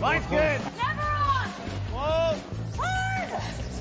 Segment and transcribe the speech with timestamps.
[0.00, 0.60] Line's good.
[0.76, 1.48] Never on.
[1.92, 2.38] Whoa.
[2.76, 3.30] Hard.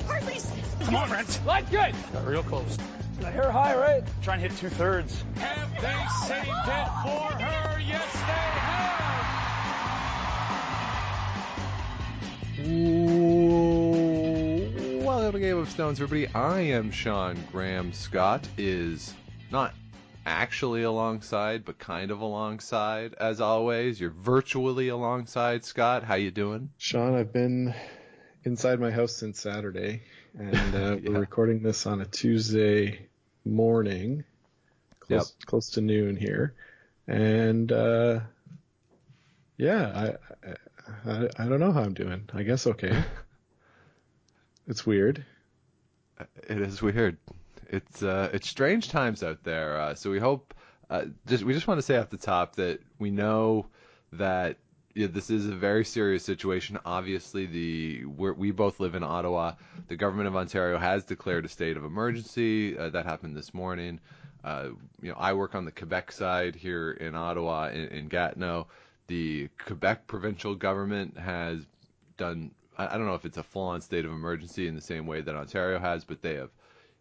[0.07, 0.39] Hardly.
[0.85, 1.45] Come on, Brent.
[1.45, 1.93] Line's good.
[2.13, 2.77] Got real close.
[3.19, 4.03] The hair high, right?
[4.21, 5.23] Try and hit two thirds.
[5.35, 7.79] Have they saved it for her?
[7.81, 9.25] Yes, they have.
[12.67, 14.05] Ooh,
[15.05, 16.33] Welcome to Game of Stones, everybody.
[16.33, 17.91] I am Sean Graham.
[17.93, 19.13] Scott is
[19.51, 19.73] not
[20.25, 23.99] actually alongside, but kind of alongside, as always.
[23.99, 26.03] You're virtually alongside, Scott.
[26.03, 26.69] How you doing?
[26.77, 27.73] Sean, I've been
[28.43, 30.01] inside my house since Saturday,
[30.37, 31.09] and uh, Yeah.
[31.11, 33.07] we're recording this on a Tuesday
[33.45, 34.23] morning,
[34.99, 36.53] close, close to noon here,
[37.07, 38.19] and uh,
[39.57, 40.49] yeah, I,
[41.11, 42.27] I I don't know how I'm doing.
[42.33, 43.03] I guess okay.
[44.67, 45.23] it's weird.
[46.47, 47.17] It is weird.
[47.69, 49.79] It's uh, it's strange times out there.
[49.79, 50.53] Uh, so we hope.
[50.89, 53.65] Uh, just we just want to say off the top that we know
[54.13, 54.57] that
[54.95, 56.79] yeah, this is a very serious situation.
[56.85, 59.53] Obviously, the we both live in Ottawa.
[59.89, 62.77] The government of Ontario has declared a state of emergency.
[62.77, 63.99] Uh, that happened this morning.
[64.43, 64.69] Uh,
[65.01, 68.67] you know, I work on the Quebec side here in Ottawa, in, in Gatineau.
[69.07, 71.65] The Quebec provincial government has
[72.15, 72.51] done.
[72.77, 75.19] I I don't know if it's a full-on state of emergency in the same way
[75.19, 76.51] that Ontario has, but they have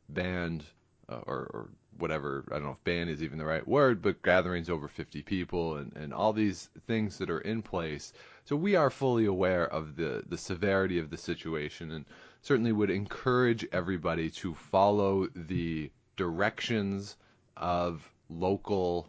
[0.08, 0.64] banned
[1.08, 2.44] uh, or, or whatever.
[2.50, 5.76] I don't know if ban is even the right word, but gatherings over 50 people
[5.76, 8.12] and, and all these things that are in place.
[8.44, 12.04] So we are fully aware of the, the severity of the situation and
[12.42, 17.16] certainly would encourage everybody to follow the directions
[17.56, 19.08] of local,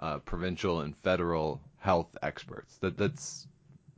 [0.00, 2.76] uh, provincial, and federal health experts.
[2.78, 3.46] That that's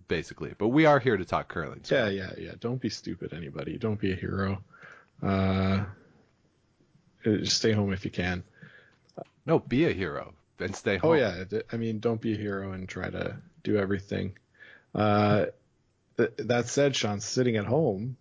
[0.08, 0.50] basically.
[0.50, 0.58] it.
[0.58, 1.80] But we are here to talk curling.
[1.82, 2.52] so- Yeah, yeah, yeah.
[2.60, 3.78] Don't be stupid, anybody.
[3.78, 4.62] Don't be a hero.
[5.22, 5.84] Uh,
[7.38, 8.42] just stay home if you can.
[9.44, 11.10] No, be a hero and stay home.
[11.10, 14.36] Oh yeah, I mean, don't be a hero and try to do everything.
[14.94, 15.46] Uh,
[16.16, 18.16] th- that said, Sean, sitting at home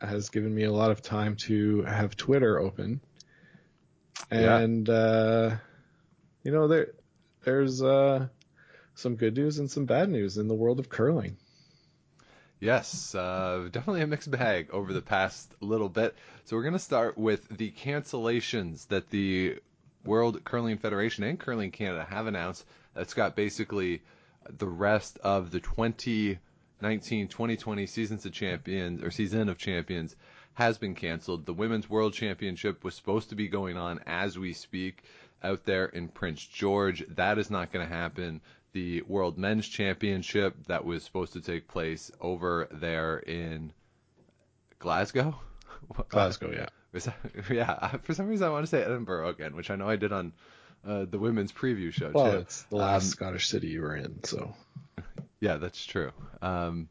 [0.00, 3.00] has given me a lot of time to have Twitter open,
[4.30, 4.58] Yeah.
[4.58, 5.56] and uh,
[6.44, 6.92] you know there
[7.44, 8.28] there's uh,
[8.94, 11.36] some good news and some bad news in the world of curling.
[12.60, 16.16] Yes, uh, definitely a mixed bag over the past little bit.
[16.44, 19.60] So we're going to start with the cancellations that the
[20.04, 22.64] World Curling Federation and Curling Canada have announced.
[22.94, 24.02] That's got basically
[24.56, 30.16] the rest of the 2019-2020 seasons of champions or season of champions
[30.54, 31.46] has been canceled.
[31.46, 35.04] The Women's World Championship was supposed to be going on as we speak
[35.44, 37.04] out there in Prince George.
[37.10, 38.40] That is not going to happen.
[38.78, 43.72] The World Men's Championship that was supposed to take place over there in
[44.78, 45.34] Glasgow.
[46.08, 46.66] Glasgow, yeah.
[46.92, 47.16] That-
[47.50, 50.12] yeah, for some reason I want to say Edinburgh again, which I know I did
[50.12, 50.32] on
[50.86, 52.38] uh, the women's preview show Well, too.
[52.38, 54.54] it's the last Um, Scottish city you were in, so
[55.40, 56.12] Yeah, that's true.
[56.40, 56.88] Um,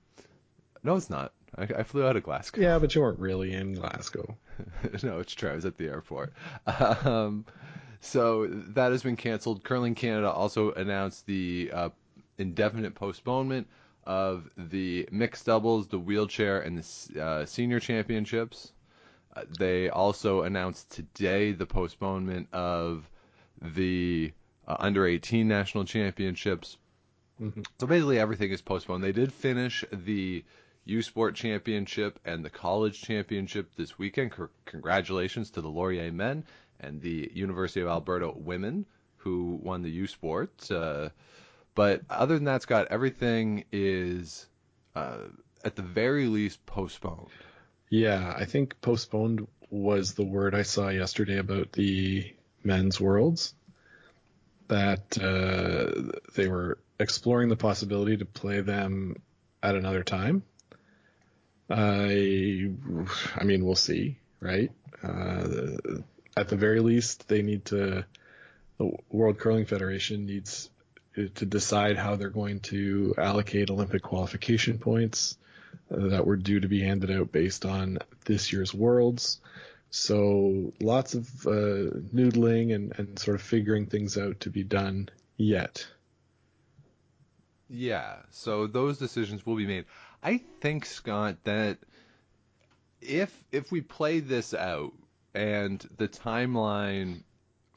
[0.83, 1.31] no, it's not.
[1.57, 2.59] I, I flew out of Glasgow.
[2.61, 4.35] yeah, but you weren't really in Glasgow.
[5.03, 5.51] no, it's true.
[5.51, 6.33] I was at the airport.
[6.67, 7.45] Um,
[8.01, 9.63] so that has been canceled.
[9.63, 11.89] Curling Canada also announced the uh,
[12.37, 13.67] indefinite postponement
[14.05, 18.71] of the mixed doubles, the wheelchair, and the uh, senior championships.
[19.35, 23.09] Uh, they also announced today the postponement of
[23.61, 24.31] the
[24.67, 26.77] uh, under 18 national championships.
[27.79, 29.03] So basically, everything is postponed.
[29.03, 30.43] They did finish the
[30.85, 34.33] U Sport Championship and the College Championship this weekend.
[34.35, 36.45] C- congratulations to the Laurier men
[36.79, 38.85] and the University of Alberta women
[39.17, 40.71] who won the U Sport.
[40.71, 41.09] Uh,
[41.75, 44.47] but other than that, Scott, everything is
[44.95, 45.17] uh,
[45.63, 47.29] at the very least postponed.
[47.89, 52.33] Yeah, I think postponed was the word I saw yesterday about the
[52.63, 53.53] men's worlds.
[54.69, 59.15] That uh, they were exploring the possibility to play them
[59.63, 60.43] at another time.
[61.69, 62.69] I,
[63.35, 64.71] I mean, we'll see, right?
[65.03, 66.01] Uh,
[66.37, 68.05] at the very least, they need to.
[68.77, 70.69] The World Curling Federation needs
[71.15, 75.35] to decide how they're going to allocate Olympic qualification points
[75.91, 79.39] uh, that were due to be handed out based on this year's Worlds.
[79.89, 85.09] So lots of uh, noodling and, and sort of figuring things out to be done
[85.37, 85.87] yet.
[87.69, 89.85] Yeah, so those decisions will be made.
[90.21, 91.79] I think Scott that
[93.01, 94.93] if if we play this out
[95.37, 97.21] and the timeline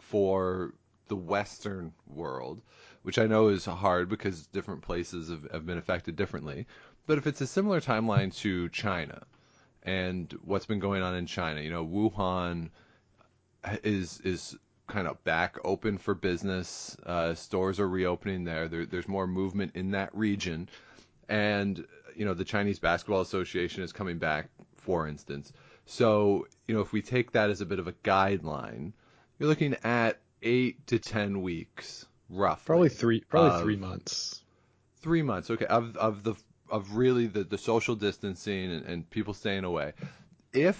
[0.00, 0.72] for
[1.08, 2.62] the Western world,
[3.02, 6.66] which I know is hard because different places have, have been affected differently,
[7.06, 9.24] but if it's a similar timeline to China
[9.82, 12.70] and what's been going on in China, you know, Wuhan
[13.84, 16.96] is is kind of back open for business.
[17.04, 18.68] Uh, stores are reopening there.
[18.68, 18.86] there.
[18.86, 20.66] There's more movement in that region,
[21.28, 21.86] and
[22.16, 25.52] you know, the Chinese Basketball Association is coming back, for instance.
[25.90, 28.92] So, you know, if we take that as a bit of a guideline,
[29.38, 32.64] you're looking at eight to ten weeks, roughly.
[32.64, 34.42] Probably three, probably Of- three months.
[35.02, 36.34] three months okay of of the
[36.70, 39.94] of really the the social distancing and, and people staying away
[40.52, 40.78] if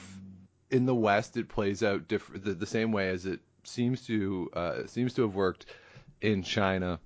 [0.71, 4.49] in the west it plays out different the, the same way as it seems to
[4.53, 5.67] uh, seems to have worked
[6.21, 7.01] in china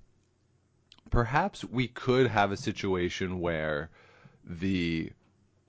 [1.09, 3.89] perhaps we could have a situation where
[4.43, 5.09] the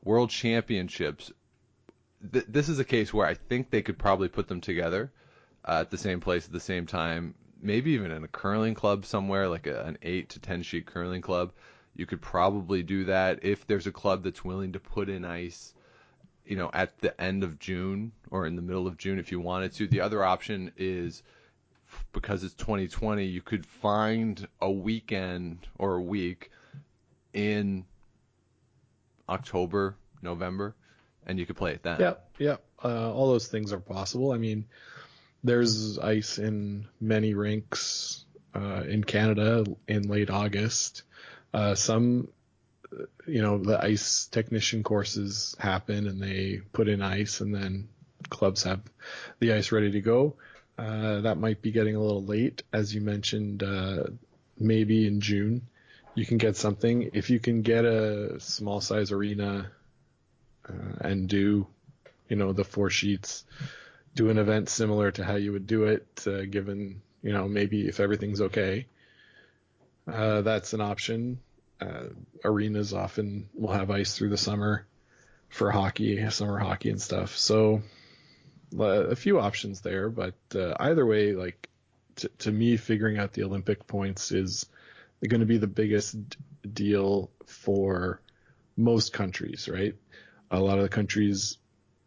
[0.04, 1.32] world championships
[2.32, 5.10] th- this is a case where i think they could probably put them together
[5.66, 9.04] uh, at the same place at the same time, maybe even in a curling club
[9.04, 11.52] somewhere, like a, an eight to ten sheet curling club.
[11.94, 15.74] You could probably do that if there's a club that's willing to put in ice,
[16.44, 19.40] you know, at the end of June or in the middle of June if you
[19.40, 19.86] wanted to.
[19.86, 21.22] The other option is
[22.12, 26.50] because it's 2020, you could find a weekend or a week
[27.32, 27.86] in
[29.28, 30.74] October, November,
[31.26, 32.00] and you could play it then.
[32.00, 32.56] Yeah, yeah.
[32.82, 34.32] Uh, all those things are possible.
[34.32, 34.66] I mean,
[35.42, 38.24] there's ice in many rinks
[38.54, 41.02] uh, in Canada in late August.
[41.52, 42.28] Uh, some,
[42.92, 47.88] uh, you know, the ice technician courses happen and they put in ice, and then
[48.28, 48.80] clubs have
[49.38, 50.36] the ice ready to go.
[50.78, 53.62] Uh, that might be getting a little late, as you mentioned.
[53.62, 54.04] Uh,
[54.58, 55.62] maybe in June,
[56.14, 57.10] you can get something.
[57.14, 59.70] If you can get a small size arena
[61.00, 61.66] and do
[62.28, 63.44] you know the four sheets
[64.14, 67.86] do an event similar to how you would do it uh, given you know maybe
[67.86, 68.86] if everything's okay.
[70.10, 71.40] Uh, that's an option.
[71.80, 72.04] Uh,
[72.44, 74.86] arenas often will have ice through the summer
[75.48, 77.36] for hockey summer hockey and stuff.
[77.36, 77.82] So
[78.78, 81.68] uh, a few options there but uh, either way like
[82.16, 84.66] t- to me figuring out the olympic points is
[85.26, 86.36] going to be the biggest d-
[86.72, 88.20] deal for
[88.76, 89.94] most countries right
[90.50, 91.58] a lot of the countries,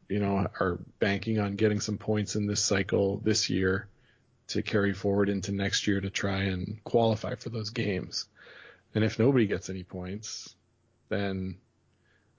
[0.07, 3.87] you know, are banking on getting some points in this cycle this year
[4.47, 8.25] to carry forward into next year to try and qualify for those games.
[8.95, 10.55] And if nobody gets any points,
[11.09, 11.57] then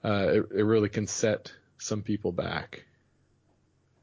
[0.03, 2.83] uh, it, it really can set some people back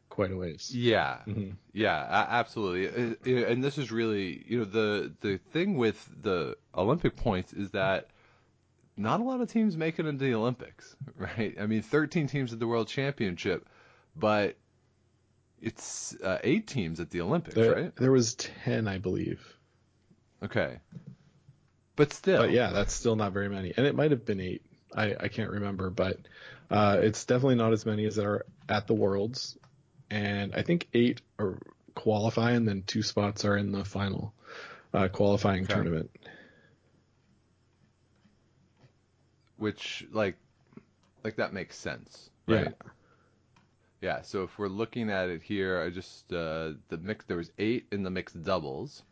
[0.09, 0.75] quite a ways.
[0.75, 1.56] Yeah, Mhm.
[1.73, 2.89] yeah, absolutely.
[2.89, 7.53] Uh, uh, And this is really, you know, the the thing with the Olympic points
[7.53, 8.09] is that
[8.99, 11.55] not a lot of teams make it into the Olympics, right?
[11.61, 13.67] I mean, 13 teams at the World Championship,
[14.17, 14.56] but
[15.61, 17.97] it's uh, eight teams at the Olympics, There, right?
[17.97, 19.45] there was 10, I believe.
[20.45, 20.79] Okay,
[21.97, 23.73] but still, But yeah, that's still not very many.
[23.77, 24.62] And it might have been eight.
[24.95, 26.17] I, I can't remember, but
[26.71, 29.59] uh, it's definitely not as many as that are at the Worlds.
[30.11, 31.59] And I think eight are
[31.95, 34.33] qualify, and then two spots are in the final
[34.95, 35.73] uh, qualifying Okay.
[35.75, 36.11] tournament.
[39.59, 40.37] Which like
[41.25, 42.75] like that makes sense, right?
[44.01, 44.23] Yeah.
[44.23, 47.87] So if we're looking at it here, I just uh, the mix there was eight
[47.93, 49.03] in the mixed doubles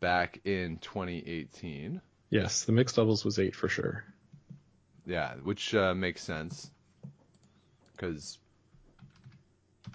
[0.00, 2.00] back in 2018.
[2.30, 4.04] Yes, the mixed doubles was eight for sure.
[5.06, 6.70] Yeah, which uh, makes sense
[7.92, 8.38] because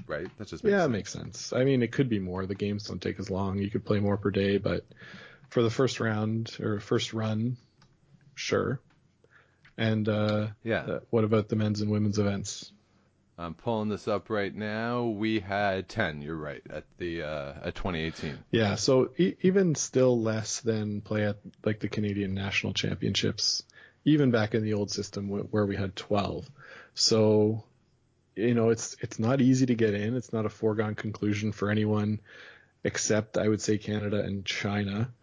[0.08, 0.92] right that just makes yeah, it sense.
[0.92, 1.54] makes sense.
[1.54, 2.46] I mean, it could be more.
[2.46, 3.58] The games don't take as long.
[3.58, 4.86] You could play more per day, but
[5.50, 7.58] for the first round or first run,
[8.36, 8.80] sure.
[9.80, 10.82] And uh, yeah.
[10.82, 12.72] uh, what about the men's and women's events?
[13.38, 15.06] I'm pulling this up right now.
[15.06, 16.22] We had 10.
[16.22, 18.38] You're right at the uh, at 2018.
[18.52, 23.64] Yeah, so e- even still less than play at like the Canadian National Championships,
[24.04, 26.50] even back in the old system wh- where we had 12.
[26.96, 27.64] So,
[28.36, 30.18] you know, it's it's not easy to get in.
[30.18, 32.20] It's not a foregone conclusion for anyone
[32.84, 35.14] except I would say Canada and China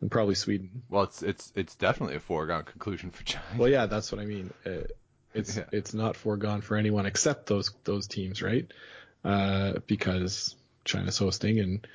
[0.00, 0.82] and probably Sweden.
[0.88, 3.44] Well, it's it's it's definitely a foregone conclusion for China.
[3.58, 4.52] Well, yeah, that's what I mean.
[4.64, 4.84] Uh,
[5.34, 5.64] it's Yeah.
[5.72, 8.66] it's not foregone for anyone except those those teams, right?
[9.24, 11.86] Uh, because China's hosting and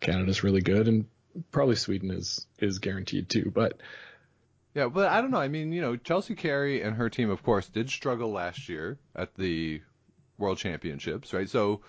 [0.00, 1.06] Canada's really good, and
[1.50, 3.50] probably Sweden is is guaranteed too.
[3.54, 3.78] But
[4.74, 5.38] Yeah, but I don't know.
[5.38, 8.98] I mean, you know, Chelsea Carey and her team, of course, did struggle last year
[9.14, 9.80] at the
[10.38, 11.48] World Championships, right?
[11.48, 11.82] So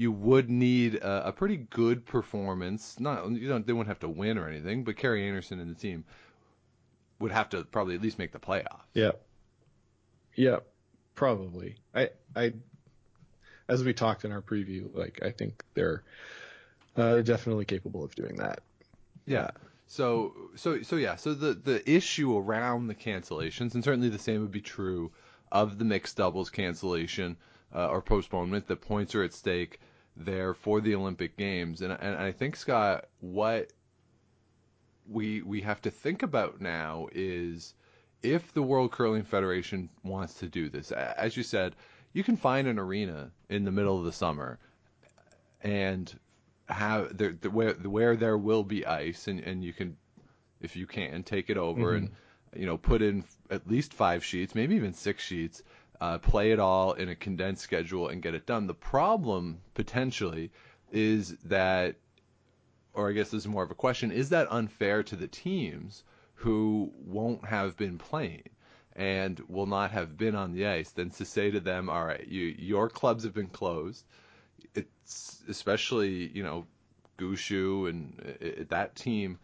[0.00, 2.98] you would need a, a pretty good performance.
[2.98, 5.78] Not you don't they wouldn't have to win or anything, but Kerri Einarson and the
[5.78, 6.04] team
[7.18, 8.80] would have to probably at least make the playoffs.
[8.94, 9.10] yeah,
[10.34, 10.60] yeah,
[11.14, 11.76] probably.
[11.94, 12.54] I I
[13.68, 16.02] as we talked in our preview, like I think they're
[16.96, 18.60] uh, definitely capable of doing that.
[19.26, 19.50] Yeah.
[19.86, 21.16] So so so yeah.
[21.16, 25.12] So the the issue around the cancellations, and certainly the same would be true
[25.52, 27.36] of the mixed doubles cancellation
[27.74, 28.66] uh, or postponement.
[28.66, 29.78] The points are at stake
[30.24, 33.72] there for the Olympic Games, and and I think Scott, what
[35.08, 37.74] we we have to think about now is
[38.22, 41.74] if the World Curling Federation wants to do this, as you said,
[42.12, 44.58] you can find an arena in the middle of the summer
[45.62, 46.18] and
[46.68, 49.96] have there the, where where there will be ice and and you can
[50.60, 52.06] if you can take it over mm-hmm.
[52.06, 52.10] and
[52.54, 55.62] you know put in at least five sheets maybe even six sheets
[56.00, 60.50] uh, play it all in a condensed schedule and get it done the problem potentially
[60.92, 61.96] is that
[62.94, 66.04] or i guess this is more of a question is that unfair to the teams
[66.34, 68.48] who won't have been playing
[68.96, 72.26] and will not have been on the ice than to say to them all right
[72.26, 74.04] you your clubs have been closed
[74.74, 76.66] it's especially you know
[77.20, 79.38] Gushue and uh, that team.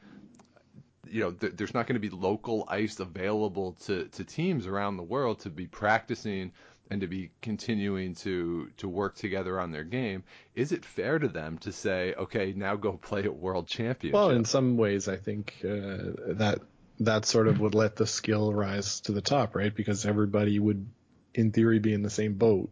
[1.10, 4.96] You know, th- there's not going to be local ice available to, to teams around
[4.96, 6.52] the world to be practicing
[6.90, 10.22] and to be continuing to to work together on their game.
[10.54, 14.14] Is it fair to them to say, okay, now go play at World Championship?
[14.14, 16.60] Well, in some ways, I think uh, that
[17.00, 19.74] that sort of would let the skill rise to the top, right?
[19.74, 20.86] Because everybody would,
[21.34, 22.70] in theory, be in the same boat.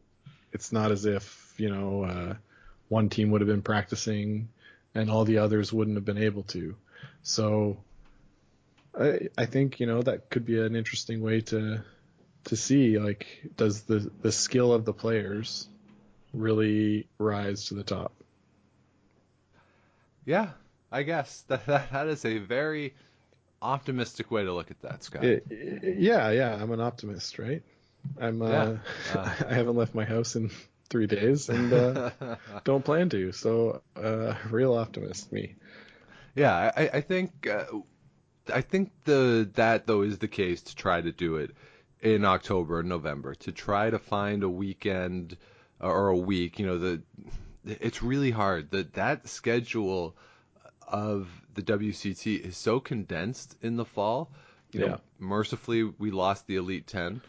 [0.53, 2.05] It's not as if you know.
[2.05, 2.35] Uh,
[2.89, 4.49] one team would have been practicing
[4.95, 6.77] and all the others wouldn't have been able to.
[7.23, 7.79] So
[8.99, 11.83] I I think, you know, that could be an interesting way to
[12.45, 15.69] to see like does the the skill of the players
[16.33, 18.13] really rise to the top.
[20.25, 20.51] Yeah,
[20.91, 22.95] I guess that that, that is a very
[23.63, 25.25] optimistic way to look at that, Scott.
[25.25, 25.47] It,
[25.99, 27.63] yeah, yeah, I'm an optimist, right?
[28.21, 28.77] I'm uh, yeah.
[29.15, 30.51] uh I haven't left my house in
[30.91, 32.11] three days and uh,
[32.65, 33.33] don't plan to.
[33.33, 35.55] So, uh, real optimist, me.
[36.37, 37.65] Yeah, I, I think uh,
[38.53, 41.53] I think the that though is the case to try to do it
[42.01, 45.37] in October and November to try to find a weekend
[45.81, 46.59] or a week.
[46.59, 47.03] You know, the
[47.65, 48.71] it's really hard.
[48.71, 50.17] That that schedule
[50.87, 54.31] of the WCT is so condensed in the fall.
[54.73, 54.97] You know, yeah.
[55.19, 57.21] mercifully we lost the Elite Ten.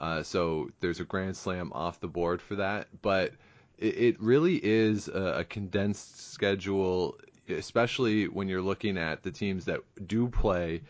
[0.00, 2.88] Uh, so there's a Grand Slam off the board for that.
[3.02, 3.32] But
[3.78, 10.28] it, really is a condensed schedule, especially when you're looking at the teams that do
[10.28, 10.82] play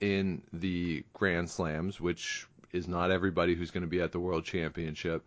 [0.00, 4.44] in the Grand Slams, which is not everybody who's going to be at the World
[4.44, 5.24] Championship.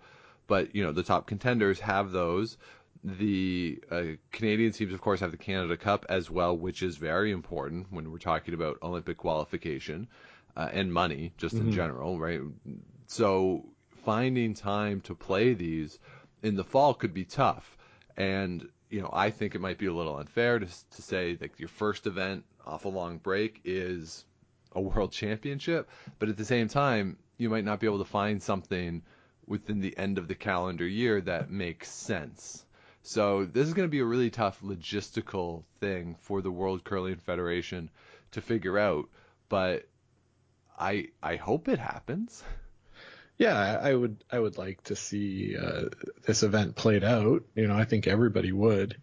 [0.48, 2.58] But, you know, the top contenders have those.
[3.04, 7.32] The uh, Canadian teams, of course, have the Canada Cup as well, which is very
[7.32, 10.08] important when we're talking about Olympic qualification
[10.58, 11.68] uh, and money, just mm-hmm.
[11.68, 12.42] in general, right?
[13.08, 13.66] So
[14.06, 16.00] finding time to play these
[16.42, 17.78] in the fall could be tough.
[18.18, 21.60] And, you know, I think it might be a little unfair to, to say that
[21.60, 24.26] your first event off a long break is
[24.74, 25.90] a world championship.
[26.20, 29.02] But at the same time, you might not be able to find something
[29.48, 32.66] within the end of the calendar year that makes sense.
[33.04, 37.18] So this is going to be a really tough logistical thing for the World Curling
[37.18, 37.92] Federation
[38.32, 39.10] to figure out.
[39.48, 39.88] But
[40.78, 42.44] I I hope it happens.
[43.38, 45.86] Yeah, I would I would like to see uh,
[46.26, 47.44] this event played out.
[47.56, 48.98] You know, I think everybody would,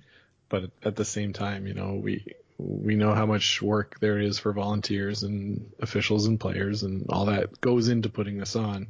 [0.48, 2.24] but at the same time, you know, we
[2.58, 7.26] we know how much work there is for volunteers and officials and players and all
[7.26, 8.88] that goes into putting this on.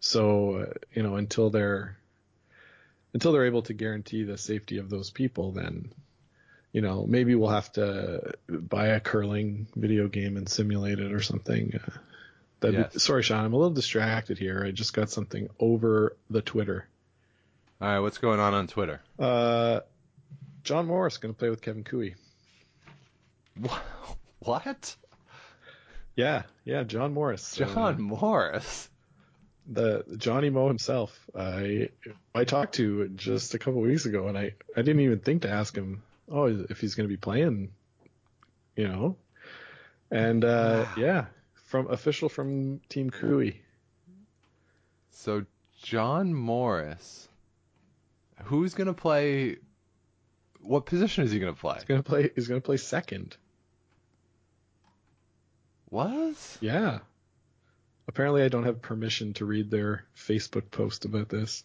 [0.00, 1.98] So, uh, you know, until they're
[3.12, 5.92] until they're able to guarantee the safety of those people, then
[6.72, 11.20] you know, maybe we'll have to buy a curling video game and simulate it or
[11.20, 11.78] something.
[11.82, 11.98] Uh,
[12.62, 12.92] yes.
[12.92, 14.64] be, sorry, Sean, I'm a little distracted here.
[14.64, 16.86] I just got something over the Twitter.
[17.80, 19.00] All right, what's going on on Twitter?
[19.18, 19.80] Uh,
[20.64, 22.10] John Morris going to play with Kevin Koe.
[24.40, 24.96] What?
[26.14, 27.56] Yeah, yeah, John Morris.
[27.56, 28.88] John uh, Morris.
[29.66, 31.18] The Johnny Mo himself.
[31.36, 31.90] I
[32.34, 35.50] I talked to just a couple weeks ago, and I I didn't even think to
[35.50, 37.72] ask him, oh, if he's going to be playing,
[38.76, 39.16] you know.
[40.10, 41.26] And uh, yeah,
[41.68, 43.50] from official from Team Koe.
[45.10, 45.44] So
[45.82, 47.28] John Morris,
[48.44, 49.56] who's gonna play?
[50.60, 51.74] What position is he gonna play?
[51.74, 52.30] He's gonna play.
[52.34, 53.36] He's gonna play second.
[55.90, 56.36] What?
[56.60, 57.00] Yeah.
[58.06, 61.64] Apparently, I don't have permission to read their Facebook post about this.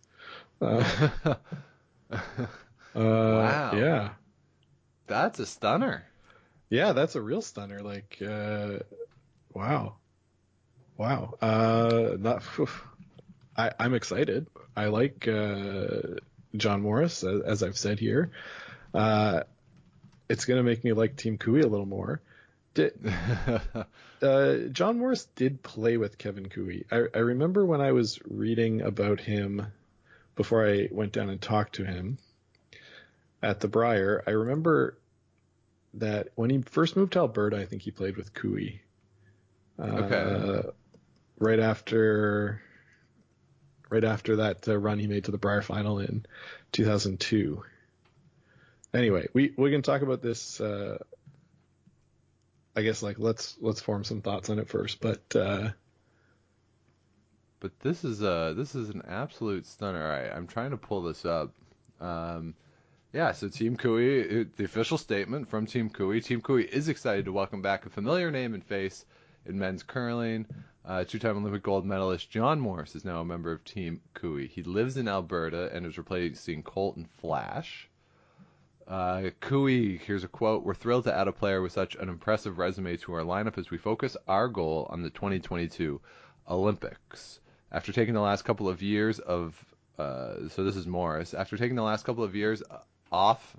[0.61, 0.83] Uh,
[2.11, 2.17] uh,
[2.93, 3.71] wow.
[3.73, 4.09] Yeah.
[5.07, 6.03] That's a stunner.
[6.69, 7.81] Yeah, that's a real stunner.
[7.81, 8.79] Like, uh,
[9.53, 9.95] Wow.
[10.97, 11.35] Wow.
[11.41, 12.43] Uh, not.
[13.55, 14.47] I, I'm excited.
[14.75, 16.19] I like uh,
[16.55, 18.31] John Morris, as I've said here.
[18.93, 19.41] Uh,
[20.29, 22.21] it's going to make me like Team Koe a little more.
[22.73, 22.93] Did,
[24.21, 26.69] uh, John Morris did play with Kevin Koe.
[26.91, 29.67] I, I remember when I was reading about him
[30.35, 32.17] before I went down and talked to him
[33.43, 34.23] at the Brier.
[34.25, 34.97] I remember
[35.95, 38.57] that when he first moved to Alberta, I think he played with Koe.
[39.79, 40.15] Okay.
[40.15, 40.71] Uh,
[41.39, 42.61] right after
[43.89, 46.25] right after that uh, run he made to the Brier final in
[46.71, 47.63] 2002.
[48.93, 50.61] Anyway, we we can talk about this.
[50.61, 50.97] Uh,
[52.75, 55.69] I guess like let's let's form some thoughts on it first, but uh,
[57.63, 60.03] But this is a this is an absolute stunner.
[60.03, 61.53] All right, I'm trying to pull this up.
[62.01, 62.55] Um,
[63.13, 66.19] yeah, so Team Koe, the official statement from Team Koe.
[66.19, 69.05] Team Koe is excited to welcome back a familiar name and face
[69.45, 70.45] in men's curling.
[70.85, 74.37] Uh, two-time Olympic gold medalist John Morris is now a member of Team Koe.
[74.37, 77.87] He lives in Alberta and is replacing Colton Flasch.
[78.85, 80.63] Uh, here's a quote.
[80.63, 83.71] We're thrilled to add a player with such an impressive resume to our lineup as
[83.71, 86.01] we focus our goal on the 2022
[86.49, 87.39] Olympics.
[87.71, 89.55] After taking the last couple of years of,
[89.97, 91.33] uh, so this is Morris.
[91.33, 92.61] After taking the last couple of years
[93.11, 93.55] off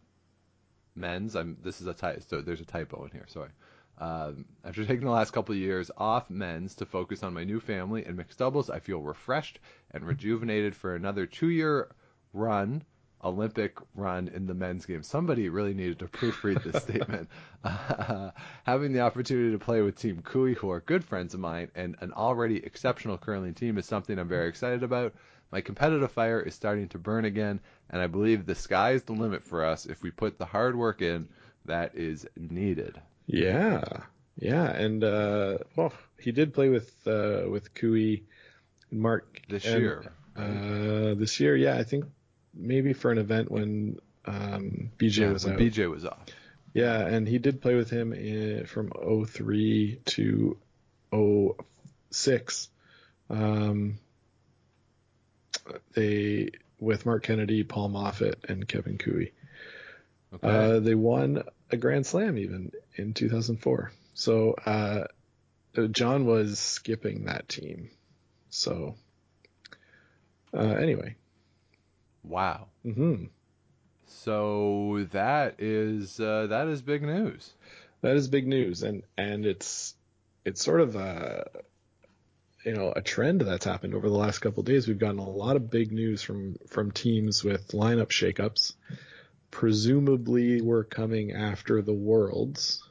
[0.94, 2.20] men's, I'm this is a typo.
[2.28, 3.26] So there's a typo in here.
[3.28, 3.50] Sorry.
[3.98, 7.60] Um, after taking the last couple of years off men's to focus on my new
[7.60, 9.60] family and mixed doubles, I feel refreshed
[9.92, 11.94] and rejuvenated for another two-year
[12.32, 12.82] run,
[13.22, 15.02] Olympic run in the men's game.
[15.02, 17.28] Somebody really needed to proofread this statement.
[17.62, 18.30] Uh,
[18.64, 21.96] having the opportunity to play with Team Koe, who are good friends of mine, and
[22.00, 25.14] an already exceptional curling team is something I'm very excited about.
[25.52, 29.12] My competitive fire is starting to burn again, and I believe the sky is the
[29.12, 31.28] limit for us if we put the hard work in
[31.64, 33.00] that is needed.
[33.26, 33.82] Yeah,
[34.38, 38.24] yeah, and uh, well, he did play with uh, with and
[38.90, 42.04] Mark This and, year, Uh, this year, yeah, I think
[42.52, 45.60] maybe for an event when um, BJ Yeah, was when out.
[45.60, 46.26] BJ was off.
[46.72, 50.56] Yeah, and he did play with him in, from 03 to
[52.10, 52.68] 06.
[53.30, 53.98] Um,
[55.94, 56.50] they
[56.80, 59.26] with Mark Kennedy, Paul Moffat, and Kevin Koe.
[60.34, 60.48] Okay.
[60.48, 61.44] Uh, they won
[61.76, 63.92] Grand Slam even in 2004.
[64.14, 65.04] So uh,
[65.90, 67.90] John was skipping that team.
[68.50, 68.94] So
[70.56, 71.16] uh, anyway,
[72.22, 72.68] wow.
[72.86, 73.24] Mm-hmm.
[74.06, 77.52] So that is uh, that is big news.
[78.02, 79.94] that is big news, and and it's
[80.44, 81.50] it's sort of a
[82.64, 84.86] you know a trend that's happened over the last couple of days.
[84.86, 88.74] We've gotten a lot of big news from from teams with lineup shakeups.
[89.54, 92.82] Presumably, we're coming after the Worlds.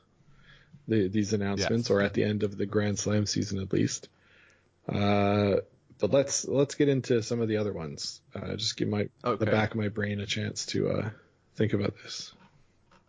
[0.88, 1.91] The, these announcements, Yes.
[1.91, 4.08] or at the end of the Grand Slam season at least.
[4.88, 5.58] Uh,
[5.99, 8.21] but let's let's get into some of the other ones.
[8.34, 9.43] Uh, just give my Okay.
[9.43, 11.10] the back of my brain a chance to uh,
[11.56, 12.32] think about this.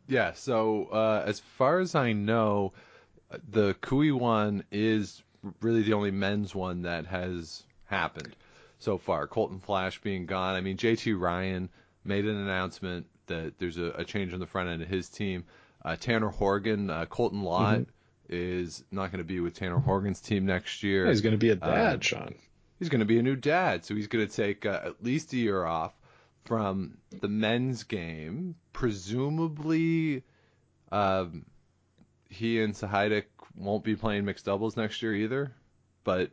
[0.09, 0.33] Yeah.
[0.33, 2.73] So uh, as far as I know,
[3.51, 5.23] the Koe one is
[5.61, 8.35] really the only men's one that has happened
[8.81, 9.29] so far.
[9.29, 10.57] Colton Flasch being gone.
[10.57, 11.69] I mean, JT Ryan
[12.05, 15.45] made an announcement that there's a, a change on the front end of his team.
[15.85, 17.83] Uh, Tanner Horgan, uh, Colton Lott
[18.29, 21.07] is not going to be with Tanner Horgan's team next year.
[21.07, 22.35] He's going to be a dad, Uh, Sean.
[22.79, 25.33] he's going to be a new dad, so he's going to take uh, at least
[25.35, 25.93] a year off
[26.47, 28.55] from the men's game.
[28.73, 30.23] Presumably,
[30.93, 31.45] um,
[32.29, 33.25] he and Sahaidak
[33.57, 35.53] won't be playing mixed doubles next year either,
[36.03, 36.31] but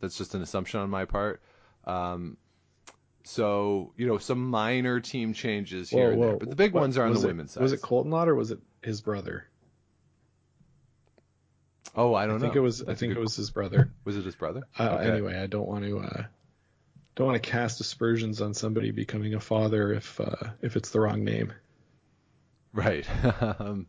[0.00, 1.40] that's just an assumption on my part.
[1.84, 2.36] Um,
[3.24, 6.98] so you know, some minor team changes here and there, but the big What- ones
[6.98, 7.62] are on the it- women's side.
[7.62, 9.46] Was it Colton Lott or was it his brother?
[11.96, 12.82] Oh, I don't I think it was.
[12.82, 13.90] I That's a think good- it was his brother.
[14.04, 14.62] Was it his brother?
[14.78, 15.10] Uh, Okay.
[15.10, 15.98] Anyway, I don't want to.
[15.98, 16.24] Uh,
[17.16, 21.00] don't want to cast aspersions on somebody becoming a father if uh, if it's the
[21.00, 21.52] wrong name.
[22.72, 23.04] Right.
[23.42, 23.86] um,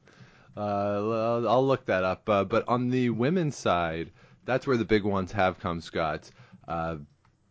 [0.58, 2.28] uh, I'll I'll look that up.
[2.28, 4.12] Uh, but on the women's side,
[4.46, 6.30] that's where the big ones have come, Scott.
[6.67, 6.98] Uh,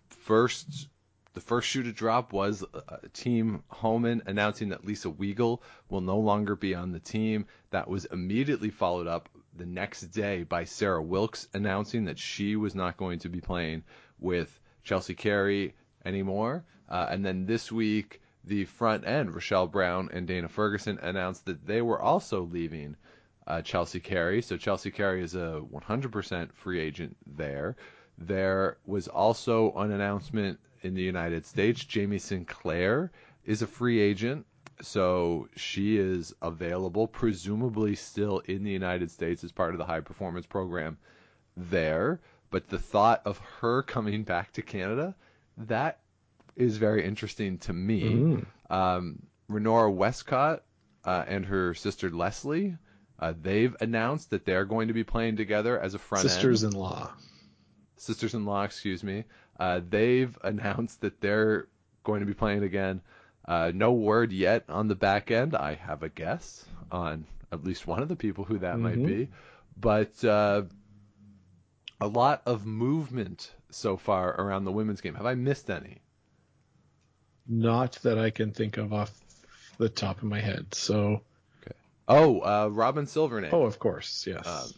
[0.08, 0.88] first,
[1.32, 6.18] the first shoe to drop was uh, Team Homan announcing that Lisa Weagle will no
[6.18, 7.46] longer be on the team.
[7.70, 12.74] That was immediately followed up the next day by Sarah Wilkes announcing that she was
[12.74, 13.84] not going to be playing
[14.18, 16.64] with Chelsea Carey anymore.
[16.88, 21.64] Uh, and then this week, the front end, Rachelle Brown and Dana Ferguson, announced that
[21.64, 22.96] they were also leaving
[23.46, 24.42] uh, Chelsea Carey.
[24.42, 27.76] So Chelsea Carey is a 100% free agent there.
[28.18, 31.84] There was also an announcement in the United States.
[31.84, 33.10] Jamie Sinclair
[33.44, 34.46] is a free agent.
[34.82, 40.00] So she is available, presumably still in the United States as part of the high
[40.00, 40.96] performance program
[41.56, 42.20] there.
[42.50, 45.14] But the thought of her coming back to Canada,
[45.56, 46.00] that
[46.56, 48.02] is very interesting to me.
[48.02, 48.46] Mm.
[48.70, 50.62] Um, Renora Westcott
[51.04, 52.76] uh, and her sister Leslie,
[53.18, 57.12] uh, they've announced that they're going to be playing together as a front end Sisters-in-law.
[57.96, 59.24] sisters-in-law, excuse me,
[59.60, 61.68] uh, they've announced that they're
[62.02, 63.00] going to be playing again.
[63.46, 65.54] Uh, no word yet on the back end.
[65.54, 69.06] I have a guess on at least one of the people who that might Mhm.
[69.06, 69.28] be,
[69.76, 70.62] but uh,
[72.00, 75.14] a lot of movement so far around the women's game.
[75.14, 75.98] Have I missed any?
[77.46, 79.12] Not that I can think of off
[79.78, 80.74] the top of my head.
[80.74, 81.22] So,
[82.08, 83.52] Oh, uh, Robyn Silvernagle.
[83.52, 84.46] oh, of course, yes.
[84.46, 84.70] Um,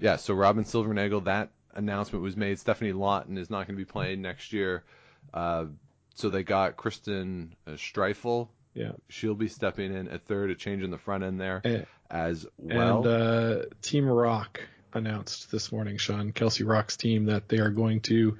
[0.00, 2.58] yeah, so Robyn Silvernagle, that announcement was made.
[2.58, 4.84] Stephanie Lawton is not going to be playing next year.
[5.32, 5.66] Uh,
[6.14, 8.48] so they got Kristen uh, Streifel.
[8.74, 8.92] yeah.
[9.08, 12.46] She'll be stepping in at third, a change in the front end there And, as
[12.58, 12.98] well.
[12.98, 14.60] and uh, Team Rocque
[14.92, 18.36] announced this morning, Sean Kelsey Rocque's team, that they are going to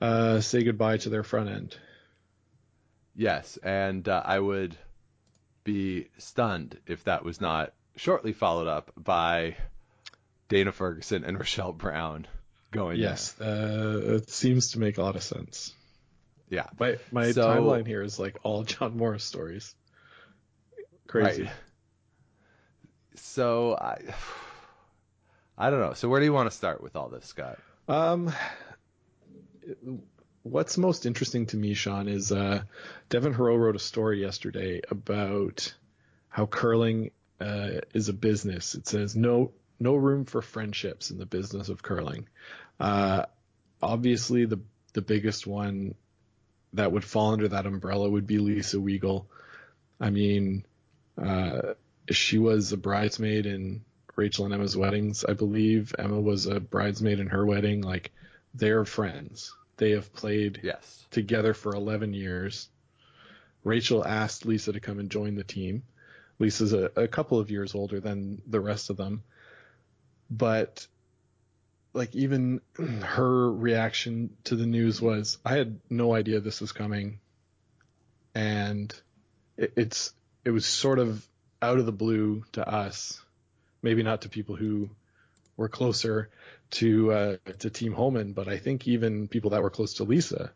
[0.00, 1.76] uh, say goodbye to their front end.
[3.14, 4.76] yes, and uh, I would
[5.64, 9.56] be stunned if that was not shortly followed up by
[10.48, 12.26] Dana Ferguson and Rachelle Brown
[12.70, 12.98] going.
[12.98, 15.72] Yes, uh, it seems to make a lot of sense.
[16.48, 16.66] Yeah.
[16.78, 19.74] My my So- timeline here is like all John Morris stories.
[21.06, 21.44] Crazy.
[21.44, 21.52] Right.
[23.14, 23.98] So I,
[25.56, 25.94] I don't know.
[25.94, 27.58] So where do you want to start with all this, Scott?
[27.88, 28.32] Um,
[30.42, 32.62] what's most interesting to me, Sean, is uh,
[33.08, 35.72] Devin Heroux wrote a story yesterday about
[36.28, 38.74] how curling uh, is a business.
[38.74, 42.28] It says no no room for friendships in the business of curling.
[42.80, 43.24] Uh,
[43.82, 44.60] obviously, the
[44.92, 45.94] the biggest one
[46.72, 49.26] that would fall under that umbrella would be Lisa Weagle.
[50.00, 50.64] I mean,
[51.22, 51.74] uh,
[52.10, 53.84] she was a bridesmaid in
[54.14, 55.94] Rachel and Emma's weddings, I believe.
[55.98, 57.82] Emma was a bridesmaid in her wedding.
[57.82, 58.10] Like,
[58.54, 59.54] they're friends.
[59.76, 61.04] They have played Yes.
[61.10, 62.68] together for 11 years.
[63.64, 65.82] Rachel asked Lisa to come and join the team.
[66.38, 69.22] Lisa's a, a couple of years older than the rest of them.
[70.30, 70.86] But,
[71.92, 72.60] like, even
[73.02, 77.20] her reaction to the news was, I had no idea this was coming.
[78.34, 78.94] And
[79.56, 80.12] it, it's,
[80.44, 81.26] it was sort of
[81.62, 83.22] out of the blue to us.
[83.82, 84.90] Maybe not to people who
[85.56, 86.30] were closer
[86.70, 90.52] to uh, to Team Homan, but I think even people that were close to Lisa,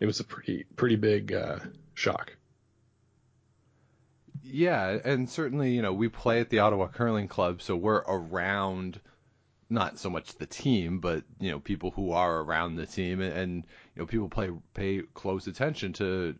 [0.00, 1.58] it was a pretty pretty big uh,
[1.94, 2.36] shock.
[4.42, 9.00] Yeah, and certainly, you know, we play at the Ottawa Curling Club, so we're around
[9.72, 13.32] not so much the team, but you know, people who are around the team, and,
[13.32, 13.54] and
[13.94, 16.36] you know, people play pay close attention to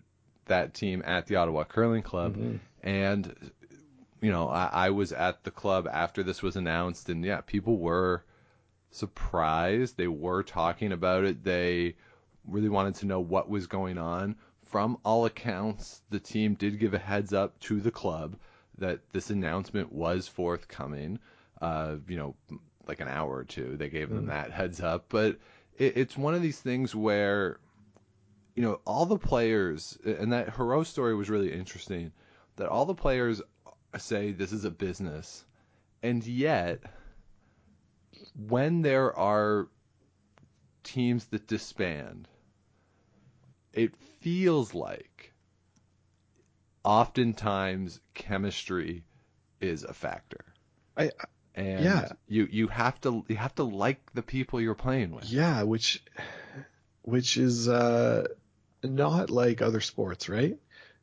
[0.46, 2.36] that team at the Ottawa Curling Club,
[2.82, 3.34] and
[4.20, 7.78] you know, I, I was at the club after this was announced, and yeah, people
[7.78, 8.24] were
[8.90, 9.96] surprised.
[9.96, 11.42] They were talking about it.
[11.42, 11.96] They
[12.46, 14.36] really wanted to know what was going on.
[14.66, 18.36] From all accounts, the team did give a heads up to the club
[18.78, 21.18] that this announcement was forthcoming.
[21.60, 22.34] Uh, you know,
[22.86, 24.28] like an hour or two, they gave them mm-hmm.
[24.28, 25.06] that heads up.
[25.08, 25.38] But
[25.76, 27.58] it, it's one of these things where,
[28.54, 32.12] you know, all the players, and that Heroux story was really interesting,
[32.56, 33.40] that all the players
[33.98, 35.44] say this is a business,
[36.02, 36.82] and yet
[38.48, 39.68] when there are
[40.82, 42.28] teams that disband,
[43.72, 45.32] it feels like
[46.84, 49.04] oftentimes chemistry
[49.60, 50.44] is a factor.
[50.96, 51.10] I
[51.54, 52.12] And Yeah.
[52.28, 55.30] you you have to you have to like the people you're playing with.
[55.30, 56.02] yeah, which
[57.02, 58.28] which is uh,
[58.82, 60.56] not like other sports, right?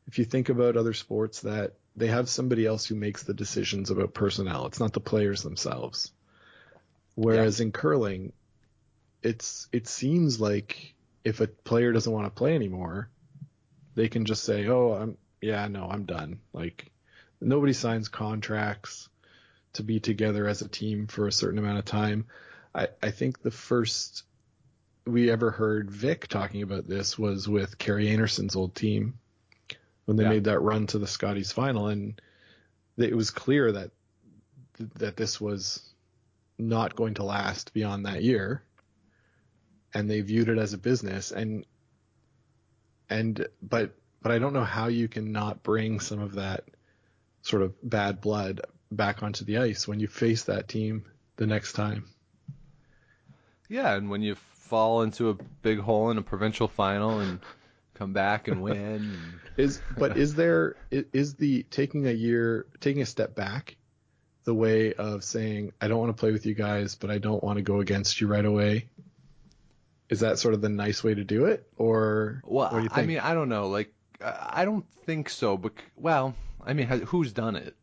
[0.06, 3.90] If you think about other sports that they have somebody else who makes the decisions
[3.90, 6.12] about personnel, it's not the players themselves.
[7.14, 8.32] Whereas in curling,
[9.22, 13.10] it's it seems like if a player doesn't want to play anymore,
[13.94, 16.90] they can just say, "Oh, I'm yeah, no, I'm done." Like
[17.40, 19.09] nobody signs contracts
[19.74, 22.26] to be together as a team for a certain amount of time.
[22.74, 24.24] I I think the first
[25.06, 29.18] we ever heard Vic talking about this was with Kerri Einarson's old team
[30.04, 30.28] when they Yeah.
[30.28, 32.20] made that run to the Scotties final, and
[32.96, 33.90] it was clear that
[34.96, 35.94] that this was
[36.58, 38.62] not going to last beyond that year,
[39.94, 41.32] and they viewed it as a business.
[41.32, 41.66] And
[43.08, 46.64] and but but I don't know how you can not bring some of that
[47.42, 51.04] sort of bad blood back onto the ice when you face that team
[51.36, 52.06] the next time.
[53.68, 57.40] Yeah, and when you fall into a big hole in a provincial final and
[57.94, 59.16] come back and win,
[59.56, 63.76] Is but is there is the taking a year taking a step back
[64.44, 67.42] the way of saying I don't want to play with you guys but I don't
[67.44, 68.88] want to go against you right away?
[70.08, 72.90] Is that sort of the nice way to do it or well, what do you
[72.92, 73.68] I mean, I don't know.
[73.68, 73.92] Like,
[74.24, 75.56] I I don't think so.
[75.56, 77.76] But well, I mean, has, who's done it?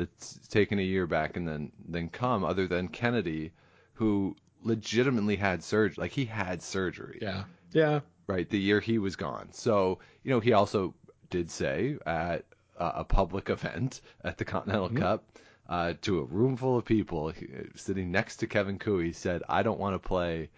[0.00, 3.52] That's taken a year back and then then come, other than Kennedy,
[3.94, 5.96] who legitimately had surgery.
[6.02, 7.18] Like he had surgery.
[7.22, 7.44] yeah.
[7.72, 8.00] Yeah.
[8.26, 8.48] right?
[8.48, 9.48] The year he was gone.
[9.52, 10.94] So, you know, he also
[11.30, 12.44] did say at
[12.78, 14.98] uh, a public event at the Continental Mm-hmm.
[14.98, 15.24] Cup
[15.68, 19.42] uh, to a room full of people he- sitting next to Kevin Koe, he said,
[19.48, 20.50] I don't want to play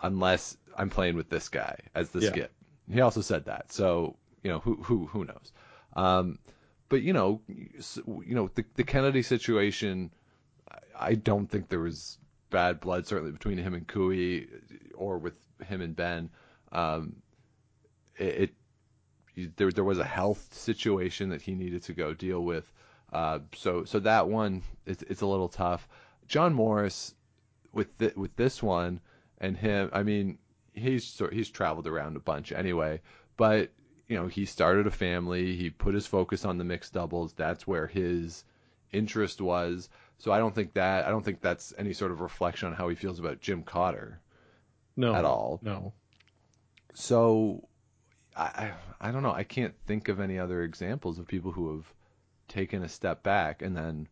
[0.00, 2.30] unless I'm playing with this guy as the Yeah.
[2.30, 2.52] skip.
[2.90, 3.72] He also said that.
[3.72, 5.52] So, you know, who who who knows.
[5.94, 6.38] Um,
[6.94, 10.12] but you know, you know, the the Kennedy situation
[10.96, 12.18] I- don't think there was
[12.50, 14.12] bad blood certainly between him and Koe
[14.94, 15.34] or with
[15.66, 16.30] him and Ben.
[16.70, 17.16] Um,
[18.16, 18.52] it,
[19.34, 22.72] it there there was a health situation that he needed to go deal with.
[23.12, 25.88] Uh, so so that one it's it's a little tough.
[26.28, 27.12] John Morris
[27.72, 29.00] with th- with this one
[29.38, 30.38] and him, I mean,
[30.74, 33.00] he's he's traveled around a bunch anyway,
[33.36, 33.72] but
[34.08, 37.66] you know, he started a family, he put his focus on the mixed doubles, that's
[37.66, 38.44] where his
[38.92, 39.88] interest was.
[40.18, 42.88] So I don't think that I don't think that's any sort of reflection on how
[42.88, 44.20] he feels about Jim Cotter.
[44.96, 45.58] No, At all.
[45.62, 45.92] No.
[46.94, 47.66] So
[48.36, 51.92] I I don't know, I can't think of any other examples of people who have
[52.48, 54.08] taken a step back and then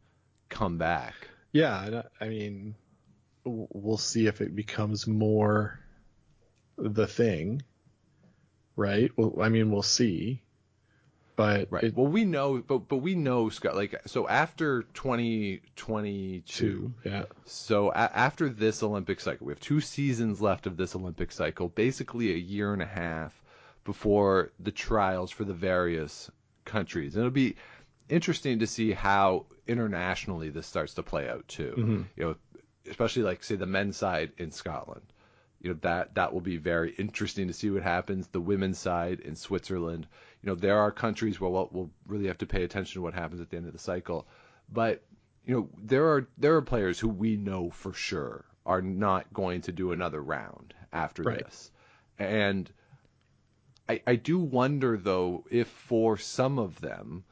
[0.48, 1.14] come back.
[1.52, 2.74] Yeah, I mean,
[3.44, 5.78] we'll see if it becomes more
[6.76, 7.62] the thing,
[8.76, 9.10] right?
[9.16, 10.42] Well, I mean, we'll see,
[11.36, 11.84] but Right.
[11.84, 13.74] it, well, we know, but but we know Scott.
[13.76, 19.80] Like so, after 2022, too, yeah, so a- after this Olympic cycle, we have two
[19.80, 23.42] seasons left of this Olympic cycle, basically a year and a half
[23.84, 26.30] before the trials for the various
[26.64, 27.14] countries.
[27.16, 27.56] And it'll be
[28.08, 31.74] interesting to see how internationally this starts to play out too.
[31.76, 32.04] Mhm.
[32.16, 32.34] You know,
[32.88, 35.02] especially like say the men's side in Scotland.
[35.62, 38.26] You know that that will be very interesting to see what happens.
[38.26, 40.08] The women's side in Switzerland.
[40.42, 43.14] You know there are countries where we'll, we'll really have to pay attention to what
[43.14, 44.26] happens at the end of the cycle.
[44.68, 45.04] But
[45.46, 49.60] you know there are there are players who we know for sure are not going
[49.62, 51.38] to do another round after Right.
[51.44, 51.70] this,
[52.18, 52.68] and
[53.88, 57.24] I I do wonder though if for some of them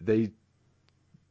[0.00, 0.30] they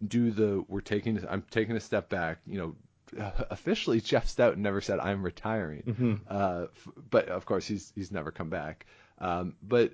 [0.06, 2.40] do the we're taking I'm taking a step back.
[2.46, 2.76] You know,
[3.50, 6.20] officially Jeff Stoughton never said I'm retiring, Mhm.
[6.30, 8.86] uh, f- but of course he's he's never come back.
[9.20, 9.94] Um, but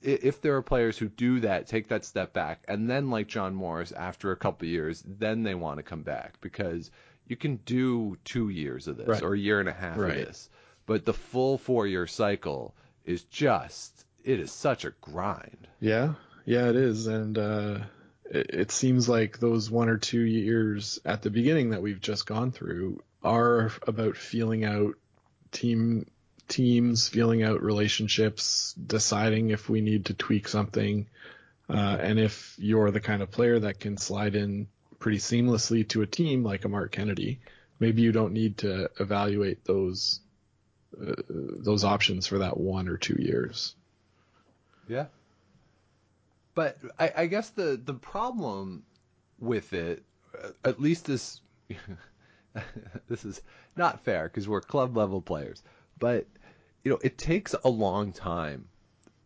[0.00, 3.54] if there are players who do that, take that step back, and then like John
[3.54, 6.90] Morris, after a couple years, then they want to come back because
[7.26, 9.22] you can do two years of this Right.
[9.22, 10.18] or a year and a half Right.
[10.20, 10.48] of this,
[10.86, 15.66] but the full four year cycle is just it is such a grind.
[15.80, 17.78] yeah, yeah, it is, and uh,
[18.30, 22.26] it, it seems like those one or two years at the beginning that we've just
[22.26, 24.94] gone through are about feeling out
[25.50, 26.06] team
[26.48, 31.06] teams, feeling out relationships, deciding if we need to tweak something,
[31.68, 34.66] uh, and if you're the kind of player that can slide in
[34.98, 37.40] pretty seamlessly to a team like a Mark Kennedy,
[37.78, 40.20] maybe you don't need to evaluate those
[41.00, 43.74] uh, those options for that one or two years.
[44.88, 45.06] Yeah.
[46.58, 48.82] But I, I guess the the problem
[49.38, 50.02] with it,
[50.64, 51.40] at least this,
[53.08, 53.40] this is
[53.76, 55.62] not fair because we're club level players.
[56.00, 56.26] But
[56.82, 58.66] you know, it takes a long time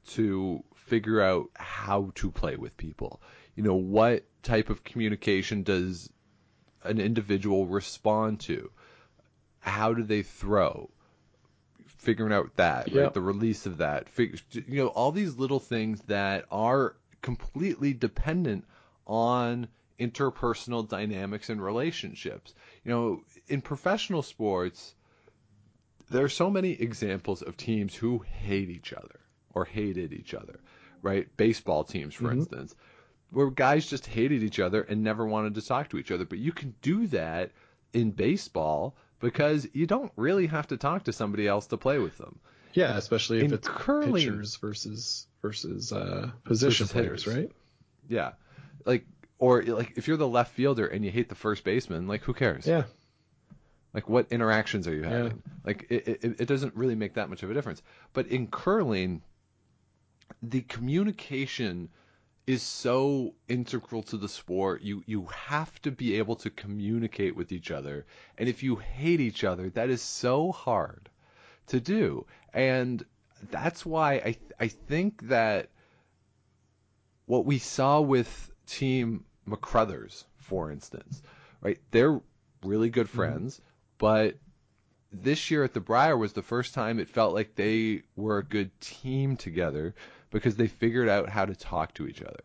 [0.08, 3.22] to figure out how to play with people.
[3.54, 6.10] You know, what type of communication does
[6.84, 8.70] an individual respond to?
[9.60, 10.90] How do they throw?
[11.86, 13.04] Figuring out that, Yeah.
[13.04, 13.14] right?
[13.14, 14.10] The release of that.
[14.10, 18.64] Fig- you know, all these little things that are completely dependent
[19.06, 22.54] on interpersonal dynamics and relationships.
[22.84, 24.94] You know, in professional sports,
[26.10, 29.20] there are so many examples of teams who hate each other
[29.54, 30.60] or hated each other,
[31.00, 31.34] right?
[31.36, 32.40] Baseball teams, for mm-hmm.
[32.40, 32.74] instance,
[33.30, 36.24] where guys just hated each other and never wanted to talk to each other.
[36.24, 37.52] But you can do that
[37.92, 42.18] in baseball because you don't really have to talk to somebody else to play with
[42.18, 42.40] them.
[42.74, 47.36] Yeah, especially if In it's curling- pitchers versus versus uh, position Versus players, hitters.
[47.42, 47.52] right?
[48.08, 48.32] Yeah.
[48.84, 49.04] Like,
[49.38, 52.32] or like if you're the left fielder and you hate the first baseman, like who
[52.34, 52.66] cares?
[52.66, 52.84] Yeah,
[53.92, 55.42] Like, what interactions are you having?
[55.64, 57.82] Like, it, it, it doesn't really make that much of a difference.
[58.12, 59.22] But in curling,
[60.42, 61.88] the communication
[62.46, 64.82] is so integral to the sport.
[64.82, 68.04] You you have to be able to communicate with each other,
[68.38, 71.08] and if you hate each other, that is so hard
[71.72, 72.26] to do.
[72.54, 73.04] And
[73.50, 75.68] that's why I I think that
[77.26, 79.24] what we saw with Team
[79.60, 81.22] Carruthers, for instance,
[81.60, 81.78] right?
[81.90, 82.20] They're
[82.62, 83.16] really good mm-hmm.
[83.16, 83.60] friends,
[83.98, 84.36] but
[85.12, 88.44] this year at the Brier was the first time it felt like they were a
[88.44, 89.94] good team together
[90.30, 92.44] because they figured out how to talk to each other.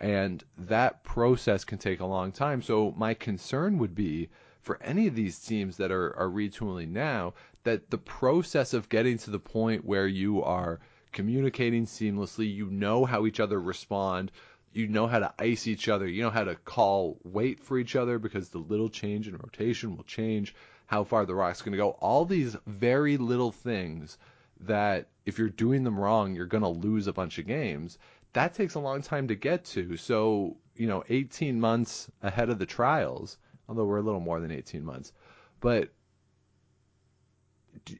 [0.00, 2.62] And that process can take a long time.
[2.62, 7.34] So my concern would be for any of these teams that are, are retooling now,
[7.64, 10.80] that the process of getting to the point where you are
[11.12, 14.30] communicating seamlessly, you know how each other respond,
[14.72, 17.96] you know how to ice each other, you know how to call wait for each
[17.96, 20.54] other because the little change in rotation will change.
[20.86, 21.90] how far the Rock's going to go.
[22.00, 24.16] All these very little things
[24.60, 27.98] that if you're doing them wrong, you're going to lose a bunch of games.
[28.32, 29.98] That takes a long time to get to.
[29.98, 33.36] So, you know, 18 months ahead of the trials,
[33.68, 35.12] although we're a little more than 18 months.
[35.60, 35.90] But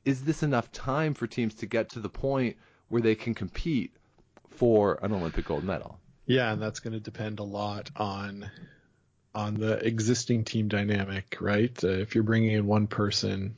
[0.05, 2.57] is this enough time for teams to get to the point
[2.89, 3.95] where they can compete
[4.51, 5.99] for an Olympic gold medal?
[6.27, 8.51] Yeah, and that's going to depend a lot on
[9.35, 11.85] on the existing team dynamic, right?
[11.85, 13.57] Uh, if you're bringing in one person,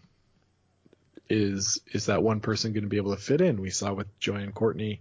[1.28, 3.60] is is that one person going to be able to fit in?
[3.60, 5.00] We saw with Joanne Courtney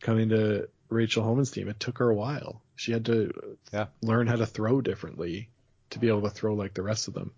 [0.00, 1.68] coming to Rachel Homan's team.
[1.68, 2.62] It took her a while.
[2.76, 3.86] She had to yeah.
[4.02, 5.48] learn how to throw differently
[5.90, 7.32] to be able to throw like the rest of them.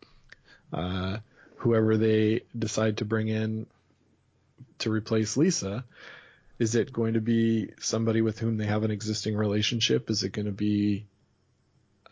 [0.72, 1.18] Uh,
[1.62, 3.66] whoever they decide to bring in
[4.80, 5.84] to replace Lisa,
[6.58, 10.10] is it going to be somebody with whom they have an existing relationship?
[10.10, 11.06] Is it going to be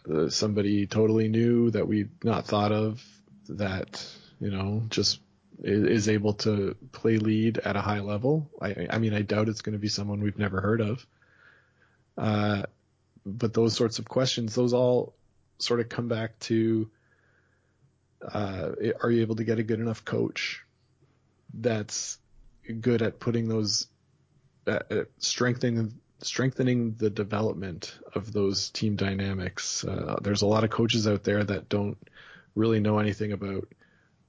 [0.09, 3.03] uh, somebody totally new that we've not thought of
[3.49, 4.07] that,
[4.41, 5.19] you know, just
[5.65, 8.49] is, able to play lead at a high level?
[8.63, 11.05] I, I mean, I doubt it's going to be someone we've never heard of.
[12.17, 12.63] Uh,
[13.27, 15.15] but those sorts of questions, those all
[15.59, 16.89] sort of come back to
[18.27, 18.71] uh,
[19.03, 20.63] are you able to get a good enough coach
[21.55, 22.19] that's
[22.81, 23.87] good at putting those
[24.67, 29.85] uh, uh, strengthening strengthening the development of those team dynamics.
[29.85, 31.97] Uh, there's a lot of coaches out there that don't
[32.55, 33.67] really know anything about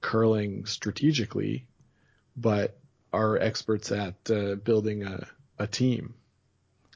[0.00, 1.66] curling strategically,
[2.34, 2.78] but
[3.12, 5.26] are experts at uh, building a,
[5.58, 6.14] a team,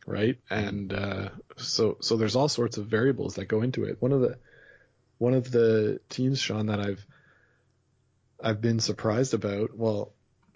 [0.06, 0.38] right?
[0.48, 4.00] And uh, so so there's all sorts of variables that go into it.
[4.00, 4.38] One of the
[5.18, 7.07] one of the teams, Sean, that I've
[8.42, 10.12] I've been surprised about, well,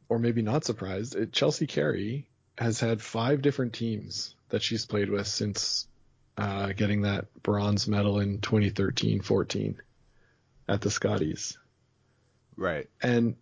[0.09, 5.09] or maybe not surprised, it, Chelsea Carey has had five different teams that she's played
[5.09, 5.87] with since
[6.37, 9.77] uh, getting that bronze medal in 2013-14
[10.69, 11.59] at the Scotties.
[12.57, 12.89] Right.
[13.03, 13.37] And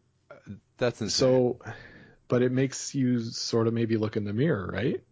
[0.76, 1.18] that's insane.
[1.18, 1.59] so,
[2.28, 5.02] but it makes you sort of maybe look in the mirror, right?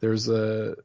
[0.00, 0.76] There's a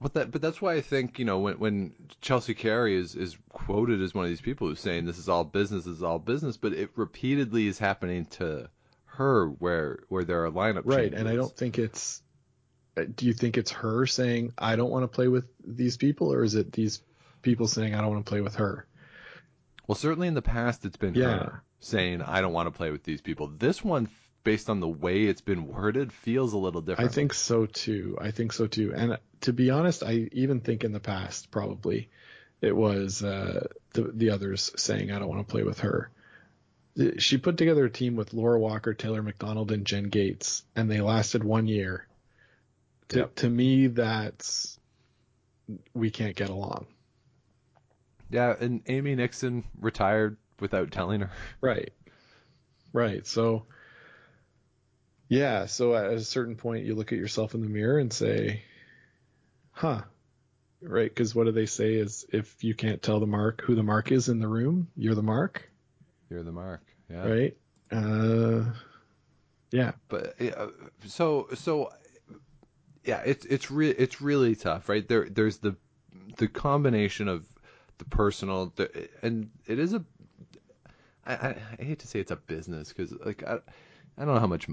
[0.00, 3.36] but that, but that's why I think you know when when Chelsea Carey is is
[3.50, 6.18] quoted as one of these people who's saying this is all business, this is all
[6.18, 8.68] business, but it repeatedly is happening to
[9.06, 11.20] her where where there are lineup right, changes.
[11.20, 12.22] and I don't think it's.
[12.96, 16.32] uh, Do you think it's her saying I don't want to play with these people,
[16.32, 17.00] or is it these
[17.42, 18.86] people saying I don't want to play with her?
[19.86, 21.38] Well, certainly in the past it's been Yeah.
[21.38, 23.46] her saying I don't want to play with these people.
[23.48, 24.08] This one,
[24.46, 27.10] based on the way it's been worded, feels a little different.
[27.10, 28.16] I think so too.
[28.20, 28.94] I think so too.
[28.94, 32.08] And to be honest, I even think in the past probably
[32.60, 36.12] it was uh, the the others saying I don't want to play with her.
[37.18, 41.00] She put together a team with Laura Walker, Taylor McDonald, and Jen Gates, and they
[41.00, 42.06] lasted one year.
[43.08, 43.34] To, Yep.
[43.34, 44.78] to me, that's
[45.92, 46.86] we can't get along.
[48.30, 51.30] Yeah, and Amy Nixon retired without telling her.
[51.60, 51.92] Right.
[52.92, 53.26] Right.
[53.26, 53.66] So,
[55.28, 55.66] yeah.
[55.66, 58.62] So at a certain point, you look at yourself in the mirror and say,
[59.72, 60.02] huh.
[60.82, 61.08] Right.
[61.08, 64.12] Because what do they say is if you can't tell the mark who the mark
[64.12, 65.68] is in the room, you're the mark.
[66.28, 66.82] You're the mark.
[67.10, 67.26] Yeah.
[67.26, 67.56] Right.
[67.90, 68.64] Uh,
[69.70, 69.92] yeah.
[70.08, 70.68] but uh,
[71.06, 71.90] so so
[73.04, 75.76] yeah it's it's re- it's really tough right there there's the
[76.38, 77.44] the combination of
[77.98, 80.04] the personal the, and it is a
[81.24, 83.58] I, I, I hate to say it's a business because like I,
[84.18, 84.66] I don't know how much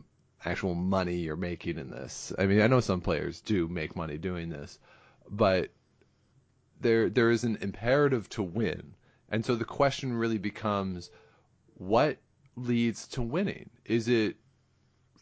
[0.46, 4.18] actual money you're making in this i mean i know some players do make money
[4.18, 4.80] doing this
[5.30, 5.70] but
[6.82, 8.94] there there is an imperative to win
[9.30, 11.10] and so the question really becomes
[11.76, 12.18] what
[12.56, 14.36] leads to winning is it